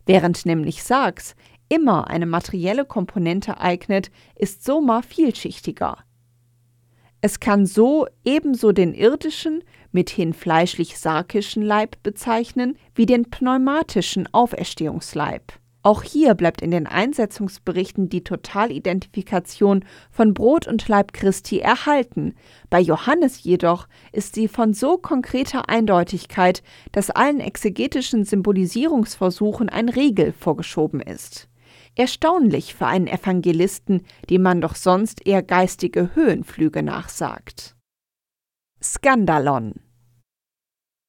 Während 0.04 0.46
nämlich 0.46 0.82
Sarx 0.82 1.36
immer 1.68 2.08
eine 2.08 2.26
materielle 2.26 2.84
Komponente 2.84 3.60
eignet, 3.60 4.10
ist 4.34 4.64
Soma 4.64 5.02
vielschichtiger. 5.02 5.98
Es 7.20 7.40
kann 7.40 7.66
so 7.66 8.06
ebenso 8.24 8.70
den 8.70 8.94
irdischen, 8.94 9.64
mithin 9.90 10.32
fleischlich-sarkischen 10.32 11.62
Leib 11.62 12.00
bezeichnen, 12.04 12.78
wie 12.94 13.06
den 13.06 13.28
pneumatischen 13.28 14.32
Auferstehungsleib. 14.32 15.52
Auch 15.82 16.02
hier 16.02 16.34
bleibt 16.34 16.60
in 16.60 16.70
den 16.70 16.86
Einsetzungsberichten 16.86 18.08
die 18.08 18.22
Totalidentifikation 18.22 19.84
von 20.10 20.34
Brot 20.34 20.68
und 20.68 20.86
Leib 20.86 21.12
Christi 21.12 21.58
erhalten. 21.58 22.34
Bei 22.68 22.78
Johannes 22.78 23.42
jedoch 23.42 23.88
ist 24.12 24.34
sie 24.34 24.48
von 24.48 24.74
so 24.74 24.98
konkreter 24.98 25.68
Eindeutigkeit, 25.68 26.62
dass 26.92 27.10
allen 27.10 27.40
exegetischen 27.40 28.24
Symbolisierungsversuchen 28.24 29.68
ein 29.68 29.88
Riegel 29.88 30.32
vorgeschoben 30.32 31.00
ist. 31.00 31.48
Erstaunlich 31.98 32.76
für 32.76 32.86
einen 32.86 33.08
Evangelisten, 33.08 34.02
dem 34.30 34.42
man 34.42 34.60
doch 34.60 34.76
sonst 34.76 35.26
eher 35.26 35.42
geistige 35.42 36.14
Höhenflüge 36.14 36.84
nachsagt. 36.84 37.74
Skandalon. 38.80 39.74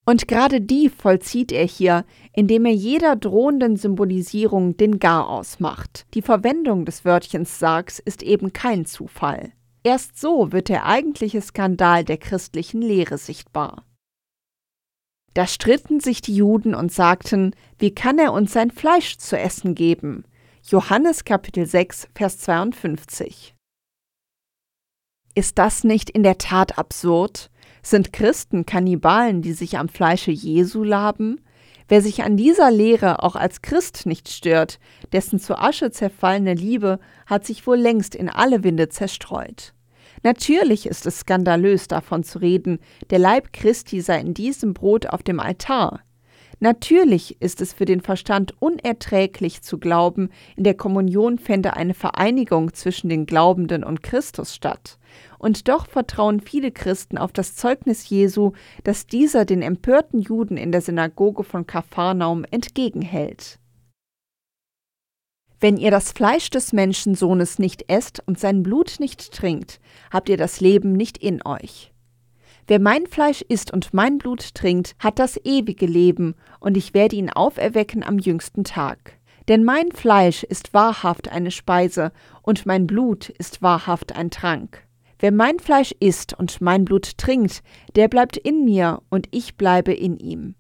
Und 0.08 0.28
gerade 0.28 0.62
die 0.62 0.90
vollzieht 0.90 1.52
er 1.52 1.68
hier, 1.68 2.06
indem 2.34 2.66
er 2.66 2.74
jeder 2.74 3.16
drohenden 3.16 3.78
Symbolisierung 3.78 4.78
den 4.78 4.98
Garaus 4.98 5.60
macht. 5.60 6.08
Die 6.16 6.24
Verwendung 6.24 6.86
des 6.86 7.06
Wörtchens 7.06 7.60
Sargs 7.60 8.00
ist 8.00 8.24
eben 8.24 8.52
kein 8.52 8.88
Zufall. 8.88 9.52
Erst 9.84 10.20
so 10.20 10.52
wird 10.52 10.70
der 10.70 10.88
eigentliche 10.88 11.42
Skandal 11.44 12.04
der 12.04 12.18
christlichen 12.18 12.82
Lehre 12.82 13.20
sichtbar. 13.20 13.86
Da 15.36 15.46
stritten 15.46 16.00
sich 16.00 16.24
die 16.24 16.36
Juden 16.36 16.74
und 16.74 16.92
sagten, 16.92 17.56
wie 17.78 17.94
kann 17.94 18.18
er 18.18 18.34
uns 18.34 18.54
sein 18.54 18.72
Fleisch 18.72 19.20
zu 19.20 19.38
essen 19.38 19.76
geben? 19.76 20.24
Johannes 20.68 21.24
Kapitel 21.24 21.66
6, 21.66 22.10
Vers 22.14 22.38
52. 22.40 23.56
Ist 25.34 25.58
das 25.58 25.84
nicht 25.84 26.10
in 26.10 26.22
der 26.22 26.38
Tat 26.38 26.78
absurd? 26.78 27.50
Sind 27.82 28.14
Christen 28.14 28.66
Kannibalen, 28.66 29.42
die 29.42 29.54
sich 29.54 29.78
am 29.78 29.88
Fleische 29.88 30.32
Jesu 30.32 30.84
laben? 30.84 31.40
Wer 31.88 32.02
sich 32.02 32.24
an 32.24 32.38
dieser 32.38 32.70
Lehre 32.70 33.24
auch 33.24 33.36
als 33.36 33.62
Christ 33.62 34.06
nicht 34.06 34.30
stört, 34.30 34.80
dessen 35.12 35.40
zu 35.40 35.58
Asche 35.58 35.92
zerfallene 35.92 36.54
Liebe 36.54 37.00
hat 37.26 37.46
sich 37.46 37.66
wohl 37.66 37.78
längst 37.78 38.14
in 38.14 38.30
alle 38.30 38.64
Winde 38.64 38.90
zerstreut. 38.90 39.74
Natürlich 40.24 40.86
ist 40.86 41.06
es 41.06 41.22
skandalös 41.22 41.88
davon 41.88 42.24
zu 42.24 42.40
reden, 42.40 42.80
der 43.10 43.20
Leib 43.20 43.54
Christi 43.54 44.02
sei 44.02 44.20
in 44.20 44.34
diesem 44.34 44.74
Brot 44.74 45.08
auf 45.08 45.24
dem 45.24 45.40
Altar. 45.40 46.02
Natürlich 46.62 47.42
ist 47.42 47.62
es 47.62 47.72
für 47.72 47.86
den 47.86 48.02
Verstand 48.02 48.54
unerträglich 48.60 49.62
zu 49.62 49.78
glauben, 49.78 50.30
in 50.58 50.66
der 50.66 50.74
Kommunion 50.74 51.40
fände 51.40 51.76
eine 51.76 51.94
Vereinigung 51.94 52.74
zwischen 52.74 53.08
den 53.08 53.26
Glaubenden 53.26 53.86
und 53.86 54.04
Christus 54.04 54.54
statt. 54.54 54.98
Und 55.38 55.70
doch 55.70 55.88
vertrauen 55.88 56.42
viele 56.42 56.72
Christen 56.72 57.18
auf 57.18 57.32
das 57.32 57.56
Zeugnis 57.56 58.10
Jesu, 58.10 58.52
das 58.84 59.08
dieser 59.08 59.46
den 59.46 59.62
empörten 59.62 60.20
Juden 60.20 60.58
in 60.58 60.74
der 60.74 60.82
Synagoge 60.82 61.46
von 61.46 61.66
Kapharnaum 61.66 62.44
entgegenhält. 62.52 63.58
Wenn 65.62 65.78
ihr 65.78 65.92
das 65.92 66.12
Fleisch 66.12 66.50
des 66.50 66.74
Menschensohnes 66.74 67.58
nicht 67.58 67.90
esst 67.90 68.22
und 68.26 68.38
sein 68.38 68.64
Blut 68.64 68.96
nicht 69.00 69.32
trinkt, 69.34 69.80
habt 70.12 70.30
ihr 70.30 70.38
das 70.38 70.60
Leben 70.60 70.94
nicht 70.94 71.18
in 71.18 71.46
euch. 71.46 71.92
Wer 72.70 72.80
mein 72.80 73.08
Fleisch 73.08 73.42
isst 73.42 73.74
und 73.74 73.96
mein 73.96 74.20
Blut 74.20 74.54
trinkt, 74.54 74.96
hat 75.00 75.18
das 75.18 75.44
ewige 75.44 75.88
Leben, 75.88 76.36
und 76.60 76.78
ich 76.78 76.94
werde 76.94 77.16
ihn 77.16 77.32
auferwecken 77.32 78.04
am 78.04 78.20
jüngsten 78.20 78.64
Tag. 78.64 79.18
Denn 79.48 79.64
mein 79.64 79.92
Fleisch 79.92 80.44
ist 80.44 80.72
wahrhaft 80.72 81.30
eine 81.30 81.50
Speise, 81.50 82.12
und 82.44 82.68
mein 82.68 82.86
Blut 82.86 83.30
ist 83.30 83.64
wahrhaft 83.64 84.16
ein 84.16 84.30
Trank. 84.30 84.84
Wer 85.18 85.32
mein 85.32 85.58
Fleisch 85.58 85.96
isst 86.00 86.38
und 86.38 86.62
mein 86.62 86.86
Blut 86.86 87.18
trinkt, 87.18 87.64
der 87.96 88.08
bleibt 88.08 88.38
in 88.38 88.66
mir, 88.66 89.02
und 89.10 89.28
ich 89.32 89.58
bleibe 89.58 89.92
in 89.92 90.18
ihm. 90.18 90.54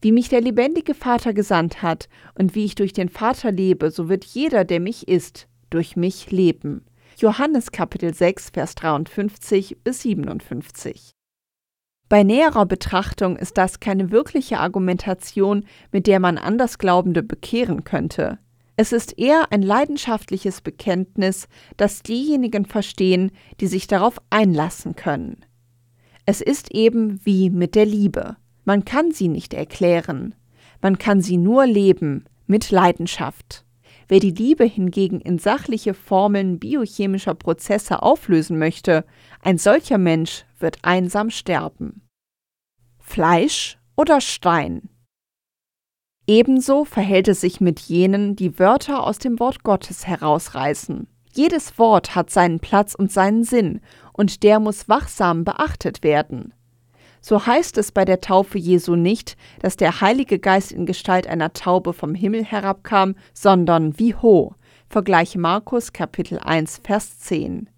Wie 0.00 0.12
mich 0.12 0.28
der 0.28 0.40
lebendige 0.40 0.94
Vater 0.94 1.34
gesandt 1.34 1.82
hat, 1.82 2.08
und 2.38 2.54
wie 2.54 2.64
ich 2.64 2.76
durch 2.76 2.92
den 2.92 3.08
Vater 3.08 3.50
lebe, 3.50 3.90
so 3.90 4.08
wird 4.08 4.24
jeder, 4.24 4.64
der 4.64 4.78
mich 4.78 5.08
isst, 5.08 5.48
durch 5.70 5.96
mich 5.96 6.30
leben. 6.30 6.84
Johannes 7.18 7.72
Kapitel 7.72 8.12
6, 8.12 8.50
Vers 8.50 8.74
53 8.74 9.78
bis 9.82 10.02
57. 10.02 11.12
Bei 12.10 12.22
näherer 12.22 12.66
Betrachtung 12.66 13.38
ist 13.38 13.56
das 13.56 13.80
keine 13.80 14.10
wirkliche 14.10 14.60
Argumentation, 14.60 15.64
mit 15.92 16.06
der 16.06 16.20
man 16.20 16.36
Andersglaubende 16.36 17.22
bekehren 17.22 17.84
könnte. 17.84 18.38
Es 18.76 18.92
ist 18.92 19.18
eher 19.18 19.50
ein 19.50 19.62
leidenschaftliches 19.62 20.60
Bekenntnis, 20.60 21.48
das 21.78 22.02
diejenigen 22.02 22.66
verstehen, 22.66 23.32
die 23.60 23.66
sich 23.66 23.86
darauf 23.86 24.18
einlassen 24.28 24.94
können. 24.94 25.42
Es 26.26 26.42
ist 26.42 26.70
eben 26.72 27.24
wie 27.24 27.48
mit 27.48 27.76
der 27.76 27.86
Liebe. 27.86 28.36
Man 28.66 28.84
kann 28.84 29.10
sie 29.10 29.28
nicht 29.28 29.54
erklären. 29.54 30.34
Man 30.82 30.98
kann 30.98 31.22
sie 31.22 31.38
nur 31.38 31.64
leben, 31.64 32.26
mit 32.46 32.70
Leidenschaft. 32.70 33.65
Wer 34.08 34.20
die 34.20 34.30
Liebe 34.30 34.64
hingegen 34.64 35.20
in 35.20 35.38
sachliche 35.38 35.92
Formeln 35.92 36.58
biochemischer 36.58 37.34
Prozesse 37.34 38.02
auflösen 38.02 38.58
möchte, 38.58 39.04
ein 39.42 39.58
solcher 39.58 39.98
Mensch 39.98 40.44
wird 40.58 40.78
einsam 40.82 41.30
sterben. 41.30 42.08
Fleisch 42.98 43.78
oder 43.96 44.20
Stein? 44.20 44.88
Ebenso 46.28 46.84
verhält 46.84 47.28
es 47.28 47.40
sich 47.40 47.60
mit 47.60 47.80
jenen, 47.80 48.36
die 48.36 48.58
Wörter 48.58 49.04
aus 49.04 49.18
dem 49.18 49.38
Wort 49.38 49.62
Gottes 49.62 50.06
herausreißen. 50.06 51.06
Jedes 51.32 51.78
Wort 51.78 52.14
hat 52.14 52.30
seinen 52.30 52.60
Platz 52.60 52.94
und 52.94 53.12
seinen 53.12 53.44
Sinn, 53.44 53.80
und 54.12 54.42
der 54.42 54.58
muss 54.58 54.88
wachsam 54.88 55.44
beachtet 55.44 56.02
werden. 56.02 56.54
So 57.28 57.44
heißt 57.44 57.76
es 57.78 57.90
bei 57.90 58.04
der 58.04 58.20
Taufe 58.20 58.56
Jesu 58.56 58.94
nicht, 58.94 59.36
dass 59.58 59.76
der 59.76 60.00
Heilige 60.00 60.38
Geist 60.38 60.70
in 60.70 60.86
Gestalt 60.86 61.26
einer 61.26 61.52
Taube 61.52 61.92
vom 61.92 62.14
Himmel 62.14 62.44
herabkam, 62.44 63.16
sondern 63.34 63.98
wie 63.98 64.14
Ho. 64.14 64.54
Vergleiche 64.88 65.40
Markus 65.40 65.92
Kapitel 65.92 66.38
1 66.38 66.82
Vers 66.84 67.18
10. 67.18 67.68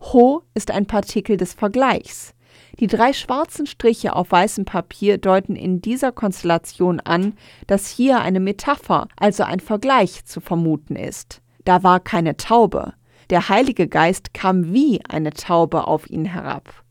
Ho 0.00 0.42
ist 0.54 0.72
ein 0.72 0.86
Partikel 0.86 1.36
des 1.36 1.54
Vergleichs. 1.54 2.34
Die 2.80 2.88
drei 2.88 3.12
schwarzen 3.12 3.66
Striche 3.66 4.16
auf 4.16 4.32
weißem 4.32 4.64
Papier 4.64 5.18
deuten 5.18 5.54
in 5.54 5.80
dieser 5.80 6.10
Konstellation 6.10 6.98
an, 6.98 7.34
dass 7.68 7.88
hier 7.88 8.22
eine 8.22 8.40
Metapher, 8.40 9.06
also 9.14 9.44
ein 9.44 9.60
Vergleich, 9.60 10.24
zu 10.24 10.40
vermuten 10.40 10.96
ist. 10.96 11.42
Da 11.64 11.84
war 11.84 12.00
keine 12.00 12.36
Taube. 12.36 12.94
Der 13.30 13.48
Heilige 13.48 13.86
Geist 13.86 14.34
kam 14.34 14.72
wie 14.72 15.00
eine 15.08 15.30
Taube 15.30 15.86
auf 15.86 16.10
ihn 16.10 16.24
herab. 16.24 16.85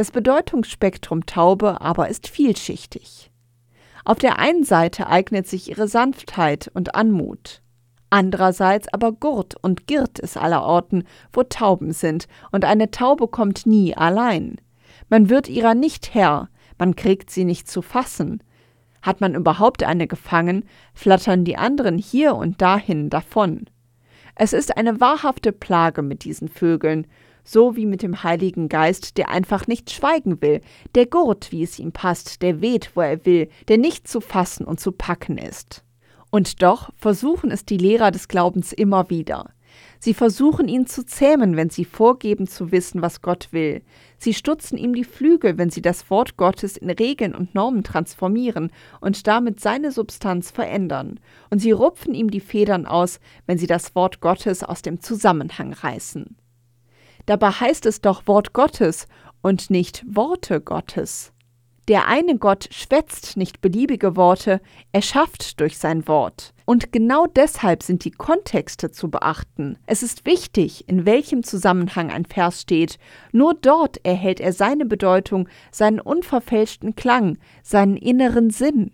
Das 0.00 0.12
Bedeutungsspektrum 0.12 1.26
Taube 1.26 1.82
aber 1.82 2.08
ist 2.08 2.26
vielschichtig. 2.26 3.30
Auf 4.02 4.16
der 4.18 4.38
einen 4.38 4.64
Seite 4.64 5.08
eignet 5.08 5.46
sich 5.46 5.68
ihre 5.68 5.88
Sanftheit 5.88 6.70
und 6.72 6.94
Anmut. 6.94 7.60
Andererseits 8.08 8.88
aber 8.94 9.12
Gurt 9.12 9.56
und 9.62 9.86
Girt 9.86 10.18
es 10.18 10.38
allerorten, 10.38 11.04
wo 11.34 11.42
Tauben 11.42 11.92
sind, 11.92 12.28
und 12.50 12.64
eine 12.64 12.90
Taube 12.90 13.28
kommt 13.28 13.66
nie 13.66 13.94
allein. 13.94 14.56
Man 15.10 15.28
wird 15.28 15.50
ihrer 15.50 15.74
nicht 15.74 16.14
Herr, 16.14 16.48
man 16.78 16.96
kriegt 16.96 17.28
sie 17.30 17.44
nicht 17.44 17.70
zu 17.70 17.82
fassen. 17.82 18.42
Hat 19.02 19.20
man 19.20 19.34
überhaupt 19.34 19.82
eine 19.82 20.06
gefangen, 20.06 20.64
flattern 20.94 21.44
die 21.44 21.58
anderen 21.58 21.98
hier 21.98 22.36
und 22.36 22.62
dahin 22.62 23.10
davon. 23.10 23.66
Es 24.34 24.54
ist 24.54 24.78
eine 24.78 24.98
wahrhafte 24.98 25.52
Plage 25.52 26.00
mit 26.00 26.24
diesen 26.24 26.48
Vögeln, 26.48 27.06
so 27.44 27.76
wie 27.76 27.86
mit 27.86 28.02
dem 28.02 28.22
Heiligen 28.22 28.68
Geist, 28.68 29.16
der 29.16 29.30
einfach 29.30 29.66
nicht 29.66 29.90
schweigen 29.90 30.40
will, 30.42 30.60
der 30.94 31.06
gurt, 31.06 31.52
wie 31.52 31.62
es 31.62 31.78
ihm 31.78 31.92
passt, 31.92 32.42
der 32.42 32.60
weht, 32.60 32.92
wo 32.94 33.00
er 33.00 33.24
will, 33.24 33.48
der 33.68 33.78
nicht 33.78 34.08
zu 34.08 34.20
fassen 34.20 34.64
und 34.64 34.80
zu 34.80 34.92
packen 34.92 35.38
ist. 35.38 35.84
Und 36.30 36.62
doch 36.62 36.90
versuchen 36.96 37.50
es 37.50 37.64
die 37.64 37.78
Lehrer 37.78 38.10
des 38.10 38.28
Glaubens 38.28 38.72
immer 38.72 39.10
wieder. 39.10 39.50
Sie 39.98 40.14
versuchen 40.14 40.68
ihn 40.68 40.86
zu 40.86 41.04
zähmen, 41.04 41.56
wenn 41.56 41.70
sie 41.70 41.84
vorgeben 41.84 42.46
zu 42.46 42.72
wissen, 42.72 43.02
was 43.02 43.20
Gott 43.20 43.48
will. 43.52 43.82
Sie 44.18 44.34
stutzen 44.34 44.78
ihm 44.78 44.94
die 44.94 45.04
Flügel, 45.04 45.58
wenn 45.58 45.70
sie 45.70 45.82
das 45.82 46.10
Wort 46.10 46.36
Gottes 46.36 46.76
in 46.76 46.90
Regeln 46.90 47.34
und 47.34 47.54
Normen 47.54 47.84
transformieren 47.84 48.70
und 49.00 49.26
damit 49.26 49.60
seine 49.60 49.92
Substanz 49.92 50.50
verändern. 50.50 51.20
Und 51.50 51.58
sie 51.58 51.72
rupfen 51.72 52.14
ihm 52.14 52.30
die 52.30 52.40
Federn 52.40 52.86
aus, 52.86 53.20
wenn 53.46 53.58
sie 53.58 53.66
das 53.66 53.94
Wort 53.94 54.20
Gottes 54.20 54.62
aus 54.62 54.82
dem 54.82 55.00
Zusammenhang 55.00 55.72
reißen. 55.72 56.36
Dabei 57.26 57.50
heißt 57.50 57.86
es 57.86 58.00
doch 58.00 58.26
Wort 58.26 58.52
Gottes 58.52 59.06
und 59.42 59.70
nicht 59.70 60.04
Worte 60.06 60.60
Gottes. 60.60 61.32
Der 61.88 62.06
eine 62.06 62.38
Gott 62.38 62.68
schwätzt 62.70 63.36
nicht 63.36 63.60
beliebige 63.60 64.14
Worte, 64.14 64.60
er 64.92 65.02
schafft 65.02 65.58
durch 65.58 65.76
sein 65.76 66.06
Wort. 66.06 66.54
Und 66.64 66.92
genau 66.92 67.26
deshalb 67.26 67.82
sind 67.82 68.04
die 68.04 68.12
Kontexte 68.12 68.92
zu 68.92 69.10
beachten. 69.10 69.76
Es 69.86 70.04
ist 70.04 70.24
wichtig, 70.24 70.88
in 70.88 71.04
welchem 71.04 71.42
Zusammenhang 71.42 72.10
ein 72.10 72.26
Vers 72.26 72.60
steht. 72.60 72.98
Nur 73.32 73.54
dort 73.54 74.04
erhält 74.04 74.38
er 74.38 74.52
seine 74.52 74.86
Bedeutung, 74.86 75.48
seinen 75.72 75.98
unverfälschten 75.98 76.94
Klang, 76.94 77.38
seinen 77.64 77.96
inneren 77.96 78.50
Sinn. 78.50 78.92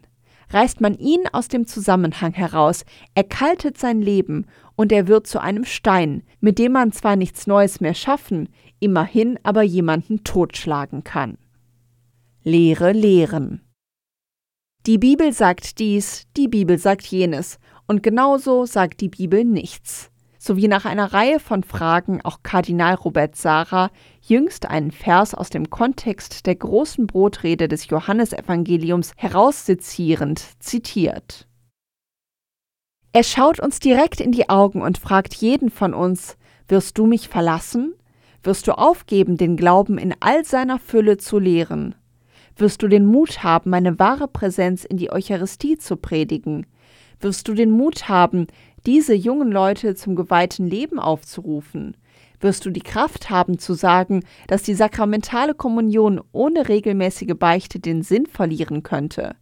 Reißt 0.50 0.80
man 0.80 0.94
ihn 0.94 1.22
aus 1.32 1.48
dem 1.48 1.66
Zusammenhang 1.66 2.32
heraus, 2.32 2.84
erkaltet 3.14 3.78
sein 3.78 4.00
Leben 4.00 4.46
und 4.76 4.92
er 4.92 5.08
wird 5.08 5.26
zu 5.26 5.40
einem 5.40 5.64
Stein, 5.64 6.22
mit 6.40 6.58
dem 6.58 6.72
man 6.72 6.92
zwar 6.92 7.16
nichts 7.16 7.46
Neues 7.46 7.80
mehr 7.80 7.94
schaffen, 7.94 8.48
immerhin 8.78 9.38
aber 9.42 9.62
jemanden 9.62 10.22
totschlagen 10.22 11.02
kann. 11.02 11.38
Lehre 12.42 12.92
lehren. 12.92 13.62
Die 14.86 14.98
Bibel 14.98 15.32
sagt 15.32 15.80
dies, 15.80 16.28
die 16.36 16.46
Bibel 16.46 16.78
sagt 16.78 17.06
jenes, 17.06 17.58
und 17.88 18.04
genauso 18.04 18.66
sagt 18.66 19.00
die 19.00 19.08
Bibel 19.08 19.44
nichts. 19.44 20.10
So 20.46 20.56
wie 20.56 20.68
nach 20.68 20.84
einer 20.84 21.12
Reihe 21.12 21.40
von 21.40 21.64
Fragen 21.64 22.20
auch 22.22 22.44
Kardinal 22.44 22.94
Robert 22.94 23.34
Sarah 23.34 23.90
jüngst 24.22 24.66
einen 24.66 24.92
Vers 24.92 25.34
aus 25.34 25.50
dem 25.50 25.70
Kontext 25.70 26.46
der 26.46 26.54
großen 26.54 27.08
Brotrede 27.08 27.66
des 27.66 27.88
Johannesevangeliums 27.88 29.10
heraussezierend 29.16 30.40
zitiert. 30.60 31.48
Er 33.12 33.24
schaut 33.24 33.58
uns 33.58 33.80
direkt 33.80 34.20
in 34.20 34.30
die 34.30 34.48
Augen 34.48 34.82
und 34.82 34.98
fragt 34.98 35.34
jeden 35.34 35.68
von 35.68 35.92
uns, 35.92 36.36
wirst 36.68 36.96
du 36.96 37.06
mich 37.06 37.28
verlassen? 37.28 37.94
Wirst 38.44 38.68
du 38.68 38.78
aufgeben, 38.78 39.36
den 39.36 39.56
Glauben 39.56 39.98
in 39.98 40.14
all 40.20 40.44
seiner 40.44 40.78
Fülle 40.78 41.16
zu 41.16 41.40
lehren? 41.40 41.96
Wirst 42.54 42.84
du 42.84 42.86
den 42.86 43.04
Mut 43.04 43.42
haben, 43.42 43.70
meine 43.70 43.98
wahre 43.98 44.28
Präsenz 44.28 44.84
in 44.84 44.96
die 44.96 45.10
Eucharistie 45.10 45.76
zu 45.76 45.96
predigen? 45.96 46.66
Wirst 47.18 47.48
du 47.48 47.54
den 47.54 47.70
Mut 47.70 48.08
haben, 48.08 48.46
diese 48.86 49.14
jungen 49.14 49.52
Leute 49.52 49.94
zum 49.94 50.16
geweihten 50.16 50.66
Leben 50.66 50.98
aufzurufen? 50.98 51.96
Wirst 52.40 52.64
du 52.64 52.70
die 52.70 52.80
Kraft 52.80 53.30
haben 53.30 53.58
zu 53.58 53.74
sagen, 53.74 54.22
dass 54.46 54.62
die 54.62 54.74
sakramentale 54.74 55.54
Kommunion 55.54 56.20
ohne 56.32 56.68
regelmäßige 56.68 57.34
Beichte 57.38 57.80
den 57.80 58.02
Sinn 58.02 58.26
verlieren 58.26 58.82
könnte? 58.82 59.36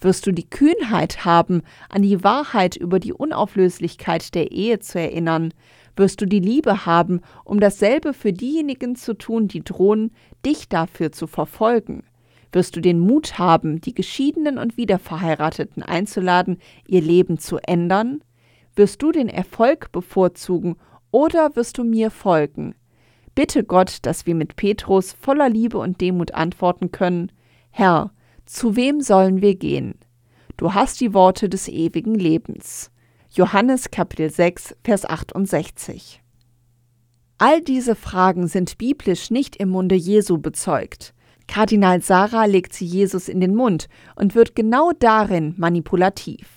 wirst 0.00 0.26
du 0.26 0.32
die 0.32 0.48
Kühnheit 0.48 1.24
haben, 1.24 1.62
an 1.88 2.02
die 2.02 2.22
Wahrheit 2.22 2.76
über 2.76 2.98
die 2.98 3.12
Unauflöslichkeit 3.12 4.34
der 4.34 4.52
Ehe 4.52 4.78
zu 4.78 5.00
erinnern, 5.00 5.52
wirst 5.96 6.20
du 6.20 6.26
die 6.26 6.40
Liebe 6.40 6.84
haben, 6.84 7.20
um 7.44 7.60
dasselbe 7.60 8.12
für 8.12 8.32
diejenigen 8.32 8.96
zu 8.96 9.14
tun, 9.14 9.48
die 9.48 9.64
drohen, 9.64 10.12
dich 10.44 10.68
dafür 10.68 11.12
zu 11.12 11.26
verfolgen, 11.26 12.02
wirst 12.52 12.76
du 12.76 12.80
den 12.80 12.98
Mut 12.98 13.38
haben, 13.38 13.80
die 13.80 13.94
Geschiedenen 13.94 14.58
und 14.58 14.76
Wiederverheirateten 14.76 15.82
einzuladen, 15.82 16.58
ihr 16.86 17.00
Leben 17.00 17.38
zu 17.38 17.58
ändern, 17.58 18.20
wirst 18.76 19.02
du 19.02 19.10
den 19.10 19.28
Erfolg 19.28 19.90
bevorzugen 19.92 20.76
oder 21.10 21.56
wirst 21.56 21.78
du 21.78 21.84
mir 21.84 22.10
folgen? 22.10 22.74
Bitte 23.34 23.64
Gott, 23.64 23.98
dass 24.02 24.26
wir 24.26 24.34
mit 24.34 24.56
Petrus 24.56 25.12
voller 25.12 25.48
Liebe 25.48 25.78
und 25.78 26.00
Demut 26.00 26.32
antworten 26.32 26.92
können, 26.92 27.32
Herr, 27.70 28.12
zu 28.46 28.76
wem 28.76 29.00
sollen 29.00 29.42
wir 29.42 29.56
gehen? 29.56 29.96
Du 30.56 30.72
hast 30.72 31.00
die 31.00 31.12
Worte 31.12 31.48
des 31.48 31.68
ewigen 31.68 32.14
Lebens. 32.14 32.90
Johannes 33.30 33.90
Kapitel 33.90 34.30
6, 34.30 34.76
Vers 34.82 35.04
68. 35.04 36.22
All 37.38 37.60
diese 37.60 37.94
Fragen 37.94 38.48
sind 38.48 38.78
biblisch 38.78 39.30
nicht 39.30 39.56
im 39.56 39.68
Munde 39.68 39.94
Jesu 39.94 40.38
bezeugt. 40.38 41.12
Kardinal 41.46 42.00
Sarah 42.00 42.46
legt 42.46 42.72
sie 42.72 42.86
Jesus 42.86 43.28
in 43.28 43.40
den 43.40 43.54
Mund 43.54 43.88
und 44.14 44.34
wird 44.34 44.54
genau 44.54 44.92
darin 44.98 45.52
manipulativ. 45.58 46.55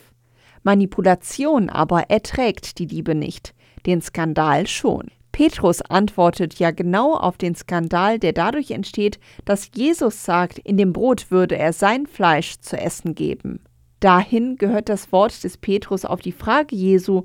Manipulation 0.63 1.69
aber 1.69 2.09
erträgt 2.09 2.79
die 2.79 2.85
Liebe 2.85 3.15
nicht, 3.15 3.53
den 3.85 4.01
Skandal 4.01 4.67
schon. 4.67 5.11
Petrus 5.31 5.81
antwortet 5.81 6.55
ja 6.55 6.71
genau 6.71 7.15
auf 7.15 7.37
den 7.37 7.55
Skandal, 7.55 8.19
der 8.19 8.33
dadurch 8.33 8.71
entsteht, 8.71 9.19
dass 9.45 9.71
Jesus 9.73 10.25
sagt, 10.25 10.59
in 10.59 10.75
dem 10.75 10.91
Brot 10.91 11.31
würde 11.31 11.57
er 11.57 11.71
sein 11.71 12.07
Fleisch 12.07 12.59
zu 12.59 12.77
essen 12.77 13.15
geben. 13.15 13.61
Dahin 13.99 14.55
gehört 14.57 14.89
das 14.89 15.11
Wort 15.11 15.43
des 15.43 15.57
Petrus 15.57 16.05
auf 16.05 16.21
die 16.21 16.31
Frage 16.31 16.75
Jesu, 16.75 17.23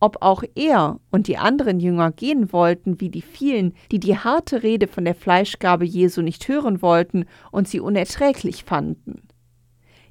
ob 0.00 0.20
auch 0.20 0.42
er 0.54 1.00
und 1.10 1.28
die 1.28 1.38
anderen 1.38 1.80
Jünger 1.80 2.12
gehen 2.12 2.52
wollten 2.52 3.00
wie 3.00 3.08
die 3.08 3.22
vielen, 3.22 3.72
die 3.90 4.00
die 4.00 4.18
harte 4.18 4.62
Rede 4.62 4.86
von 4.86 5.04
der 5.04 5.14
Fleischgabe 5.14 5.84
Jesu 5.84 6.20
nicht 6.20 6.46
hören 6.48 6.82
wollten 6.82 7.24
und 7.50 7.68
sie 7.68 7.80
unerträglich 7.80 8.64
fanden. 8.64 9.23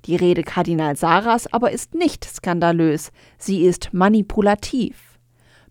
Die 0.06 0.18
Rede 0.18 0.44
Kardinal 0.44 0.98
Saras 0.98 1.52
aber 1.54 1.72
ist 1.72 1.96
nicht 1.96 2.26
skandalös, 2.26 3.12
sie 3.38 3.64
ist 3.64 3.94
manipulativ. 3.94 5.14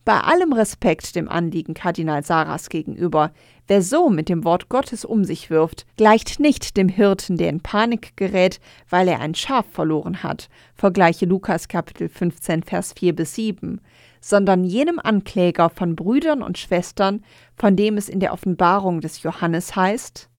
Bei 0.04 0.18
allem 0.20 0.52
Respekt 0.52 1.14
dem 1.14 1.28
Anliegen 1.28 1.74
Kardinal 1.74 2.24
Saras 2.24 2.70
gegenüber, 2.70 3.30
wer 3.68 3.82
so 3.82 4.08
mit 4.08 4.28
dem 4.28 4.42
Wort 4.42 4.68
Gottes 4.68 5.04
um 5.04 5.24
sich 5.24 5.48
wirft, 5.48 5.86
gleicht 5.96 6.40
nicht 6.40 6.76
dem 6.76 6.88
Hirten, 6.88 7.36
der 7.36 7.50
in 7.50 7.60
Panik 7.60 8.16
gerät, 8.16 8.58
weil 8.90 9.06
er 9.06 9.20
ein 9.20 9.36
Schaf 9.36 9.66
verloren 9.70 10.24
hat, 10.24 10.48
vergleiche 10.74 11.26
Lukas 11.26 11.68
Kapitel 11.68 12.08
15 12.08 12.64
Vers 12.64 12.94
4 12.98 13.14
bis 13.14 13.34
7, 13.36 13.80
sondern 14.20 14.64
jenem 14.64 14.98
Ankläger 14.98 15.70
von 15.70 15.94
Brüdern 15.94 16.42
und 16.42 16.58
Schwestern, 16.58 17.22
von 17.56 17.76
dem 17.76 17.96
es 17.96 18.08
in 18.08 18.18
der 18.18 18.32
Offenbarung 18.32 19.02
des 19.02 19.22
Johannes 19.22 19.76
heißt, 19.76 20.30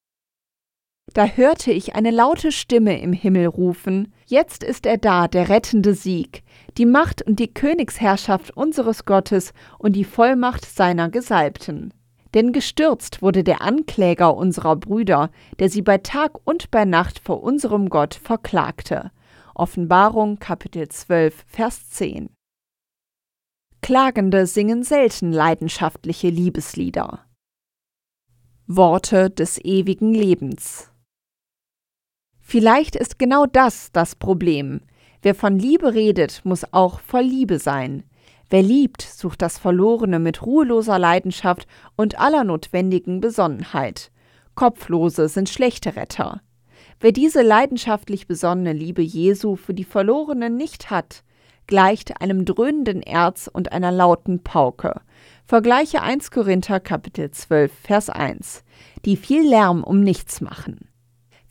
da 1.13 1.26
hörte 1.26 1.72
ich 1.72 1.96
eine 1.96 2.12
laute 2.12 2.52
Stimme 2.52 3.00
im 3.00 3.13
Himmel 3.13 3.48
rufen, 3.48 4.13
Jetzt 4.34 4.63
ist 4.63 4.88
er 4.88 4.98
da, 4.98 5.28
der 5.28 5.50
rettende 5.50 5.94
Sieg, 5.94 6.42
die 6.80 6.88
Macht 6.88 7.22
und 7.22 7.39
die 7.39 7.54
Königsherrschaft 7.54 8.58
unseres 8.58 9.06
Gottes 9.06 9.54
und 9.78 9.96
die 9.96 10.06
Vollmacht 10.06 10.66
seiner 10.66 11.10
Gesalbten. 11.10 11.94
Denn 12.34 12.52
gestürzt 12.52 13.22
wurde 13.22 13.44
der 13.44 13.62
Ankläger 13.62 14.36
unserer 14.36 14.76
Brüder, 14.76 15.30
der 15.60 15.70
sie 15.70 15.84
bei 15.84 16.00
Tag 16.00 16.39
und 16.46 16.72
bei 16.72 16.84
Nacht 16.84 17.20
vor 17.20 17.44
unserem 17.44 17.89
Gott 17.89 18.16
verklagte. 18.16 19.12
Offenbarung 19.54 20.39
Kapitel 20.39 20.88
12, 20.89 21.46
Vers 21.46 21.92
10. 21.92 22.32
Klagende 23.84 24.48
singen 24.48 24.82
selten 24.82 25.32
leidenschaftliche 25.32 26.30
Liebeslieder. 26.30 27.20
Worte 28.66 29.30
des 29.30 29.63
ewigen 29.63 30.16
Lebens. 30.16 30.92
Vielleicht 32.43 32.95
ist 32.95 33.17
genau 33.17 33.45
das 33.47 33.91
das 33.93 34.15
Problem. 34.15 34.82
Wer 35.23 35.34
von 35.34 35.58
Liebe 35.58 35.93
redet, 35.93 36.41
muss 36.43 36.65
auch 36.71 36.99
voll 36.99 37.23
Liebe 37.23 37.58
sein. 37.58 38.03
Wer 38.49 38.62
liebt, 38.62 39.01
sucht 39.01 39.41
das 39.41 39.58
Verlorene 39.58 40.19
mit 40.19 40.45
ruheloser 40.45 40.99
Leidenschaft 40.99 41.65
und 41.95 42.19
aller 42.19 42.43
notwendigen 42.43 43.21
Besonnenheit. 43.21 44.12
Kopflose 44.53 45.29
sind 45.29 45.49
schlechte 45.49 45.95
Retter. 45.95 46.41
Wer 46.99 47.13
diese 47.13 47.41
leidenschaftlich 47.41 48.27
besonnene 48.27 48.73
Liebe 48.73 49.01
Jesu 49.01 49.56
für 49.56 49.73
die 49.73 49.86
Verlorenen 49.86 50.56
nicht 50.56 50.91
hat, 50.91 51.23
gleicht 51.65 52.21
einem 52.21 52.45
dröhnenden 52.45 53.01
Erz 53.01 53.49
und 53.51 53.71
einer 53.71 53.91
lauten 53.91 54.43
Pauke. 54.43 55.01
Vergleiche 55.45 56.01
1 56.01 56.29
Korinther 56.29 56.79
Kapitel 56.79 57.32
12 57.32 57.71
Vers 57.73 58.10
1, 58.10 58.63
die 59.06 59.17
viel 59.17 59.47
Lärm 59.47 59.84
um 59.84 60.01
nichts 60.01 60.41
machen. 60.41 60.89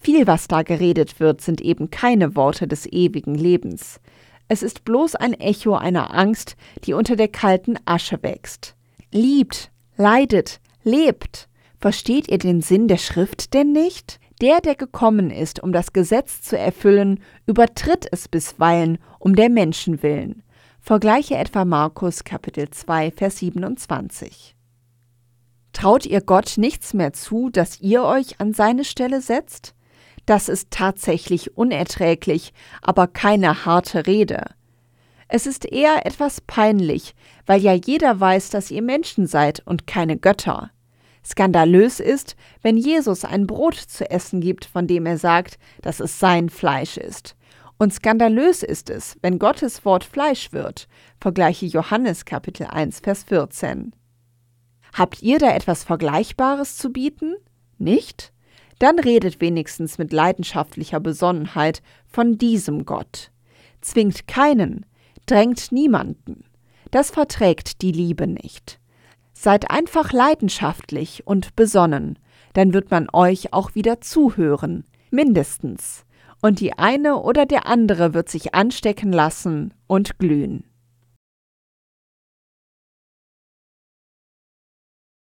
Viel, 0.03 0.27
was 0.27 0.49
da 0.49 0.63
geredet 0.63 1.21
wird, 1.21 1.41
sind 1.41 1.61
eben 1.61 1.91
keine 1.91 2.35
Worte 2.35 2.67
des 2.67 2.87
ewigen 2.87 3.37
Lebens. 3.37 4.01
Es 4.49 4.65
ist 4.65 4.85
bloß 4.85 5.15
ein 5.15 5.33
Echo 5.33 5.77
einer 5.77 6.13
Angst, 6.13 6.57
die 6.85 6.93
unter 6.93 7.15
der 7.15 7.29
kalten 7.29 7.77
Asche 7.85 8.21
wächst. 8.21 8.75
Liebt, 9.13 9.71
leidet, 9.97 10.61
lebt. 10.83 11.49
Versteht 11.79 12.29
ihr 12.29 12.39
den 12.39 12.63
Sinn 12.63 12.89
der 12.89 12.97
Schrift 12.97 13.55
denn 13.55 13.71
nicht? 13.71 14.19
Der, 14.41 14.61
der 14.61 14.75
gekommen 14.75 15.31
ist, 15.31 15.63
um 15.63 15.71
das 15.71 15.93
Gesetz 15.93 16.43
zu 16.43 16.59
erfüllen, 16.59 17.21
übertritt 17.47 18.09
es 18.11 18.27
bisweilen 18.27 18.99
um 19.21 19.37
der 19.37 19.51
Menschen 19.51 20.03
willen. 20.03 20.43
Vergleiche 20.81 21.37
etwa 21.37 21.65
Markus 21.65 22.25
Kapitel 22.25 22.69
2, 22.69 23.13
Vers 23.13 23.39
27. 23.39 24.57
Traut 25.73 26.07
ihr 26.07 26.23
Gott 26.23 26.55
nichts 26.57 26.93
mehr 26.93 27.13
zu, 27.13 27.51
dass 27.51 27.81
ihr 27.81 28.03
euch 28.03 28.41
an 28.41 28.53
seine 28.53 28.85
Stelle 28.85 29.21
setzt? 29.21 29.77
Das 30.27 30.49
ist 30.49 30.71
tatsächlich 30.71 31.57
unerträglich, 31.57 32.53
aber 32.81 33.07
keine 33.07 33.65
harte 33.65 34.07
Rede. 34.07 34.45
Es 35.29 35.47
ist 35.47 35.65
eher 35.65 36.05
etwas 36.07 36.41
peinlich, 36.43 37.15
weil 37.47 37.61
ja 37.61 37.73
jeder 37.73 38.21
weiß, 38.21 38.51
dass 38.51 38.71
ihr 38.71 38.83
Menschen 38.83 39.27
seid 39.27 39.63
und 39.67 39.87
keine 39.87 40.19
Götter. 40.19 40.71
Skandalös 41.25 42.01
ist, 42.01 42.37
wenn 42.63 42.77
Jesus 42.77 43.25
ein 43.25 43.47
Brot 43.47 43.77
zu 43.77 44.11
essen 44.11 44.41
gibt, 44.41 44.65
von 44.65 44.87
dem 44.87 45.07
er 45.07 45.19
sagt, 45.19 45.59
dass 45.81 46.01
es 46.01 46.19
sein 46.19 46.51
Fleisch 46.51 46.97
ist. 46.97 47.37
Und 47.79 47.93
skandalös 47.93 48.63
ist 48.63 48.91
es, 48.91 49.17
wenn 49.23 49.39
Gottes 49.39 49.85
Wort 49.85 50.05
Fleisch 50.05 50.53
wird. 50.53 50.89
Vergleiche 51.21 51.67
Johannes 51.67 52.25
Kapitel 52.25 52.67
1 52.67 53.01
Vers 53.01 53.25
14. 53.25 53.93
Habt 54.93 55.23
ihr 55.23 55.39
da 55.39 55.55
etwas 55.55 55.83
Vergleichbares 55.85 56.77
zu 56.77 56.93
bieten? 56.93 57.35
Nicht? 57.79 58.32
Dann 58.83 58.99
redet 58.99 59.41
wenigstens 59.41 59.97
mit 59.97 60.13
leidenschaftlicher 60.13 60.99
Besonnenheit 60.99 61.83
von 62.09 62.37
diesem 62.37 62.85
Gott. 62.85 63.31
Zwingt 63.81 64.27
keinen, 64.27 64.85
drängt 65.25 65.71
niemanden. 65.71 66.47
Das 66.91 67.13
verträgt 67.13 67.81
die 67.83 67.93
Liebe 67.93 68.27
nicht. 68.27 68.81
Seid 69.35 69.71
einfach 69.71 70.13
leidenschaftlich 70.13 71.25
und 71.29 71.55
besonnen, 71.55 72.19
dann 72.55 72.75
wird 72.75 72.91
man 72.91 73.07
euch 73.13 73.53
auch 73.53 73.77
wieder 73.77 74.01
zuhören, 74.01 74.83
mindestens, 75.13 76.05
und 76.41 76.59
die 76.59 76.77
eine 76.77 77.19
oder 77.19 77.47
der 77.47 77.67
andere 77.67 78.15
wird 78.15 78.29
sich 78.29 78.53
anstecken 78.53 79.13
lassen 79.13 79.75
und 79.87 80.19
glühen. 80.19 80.65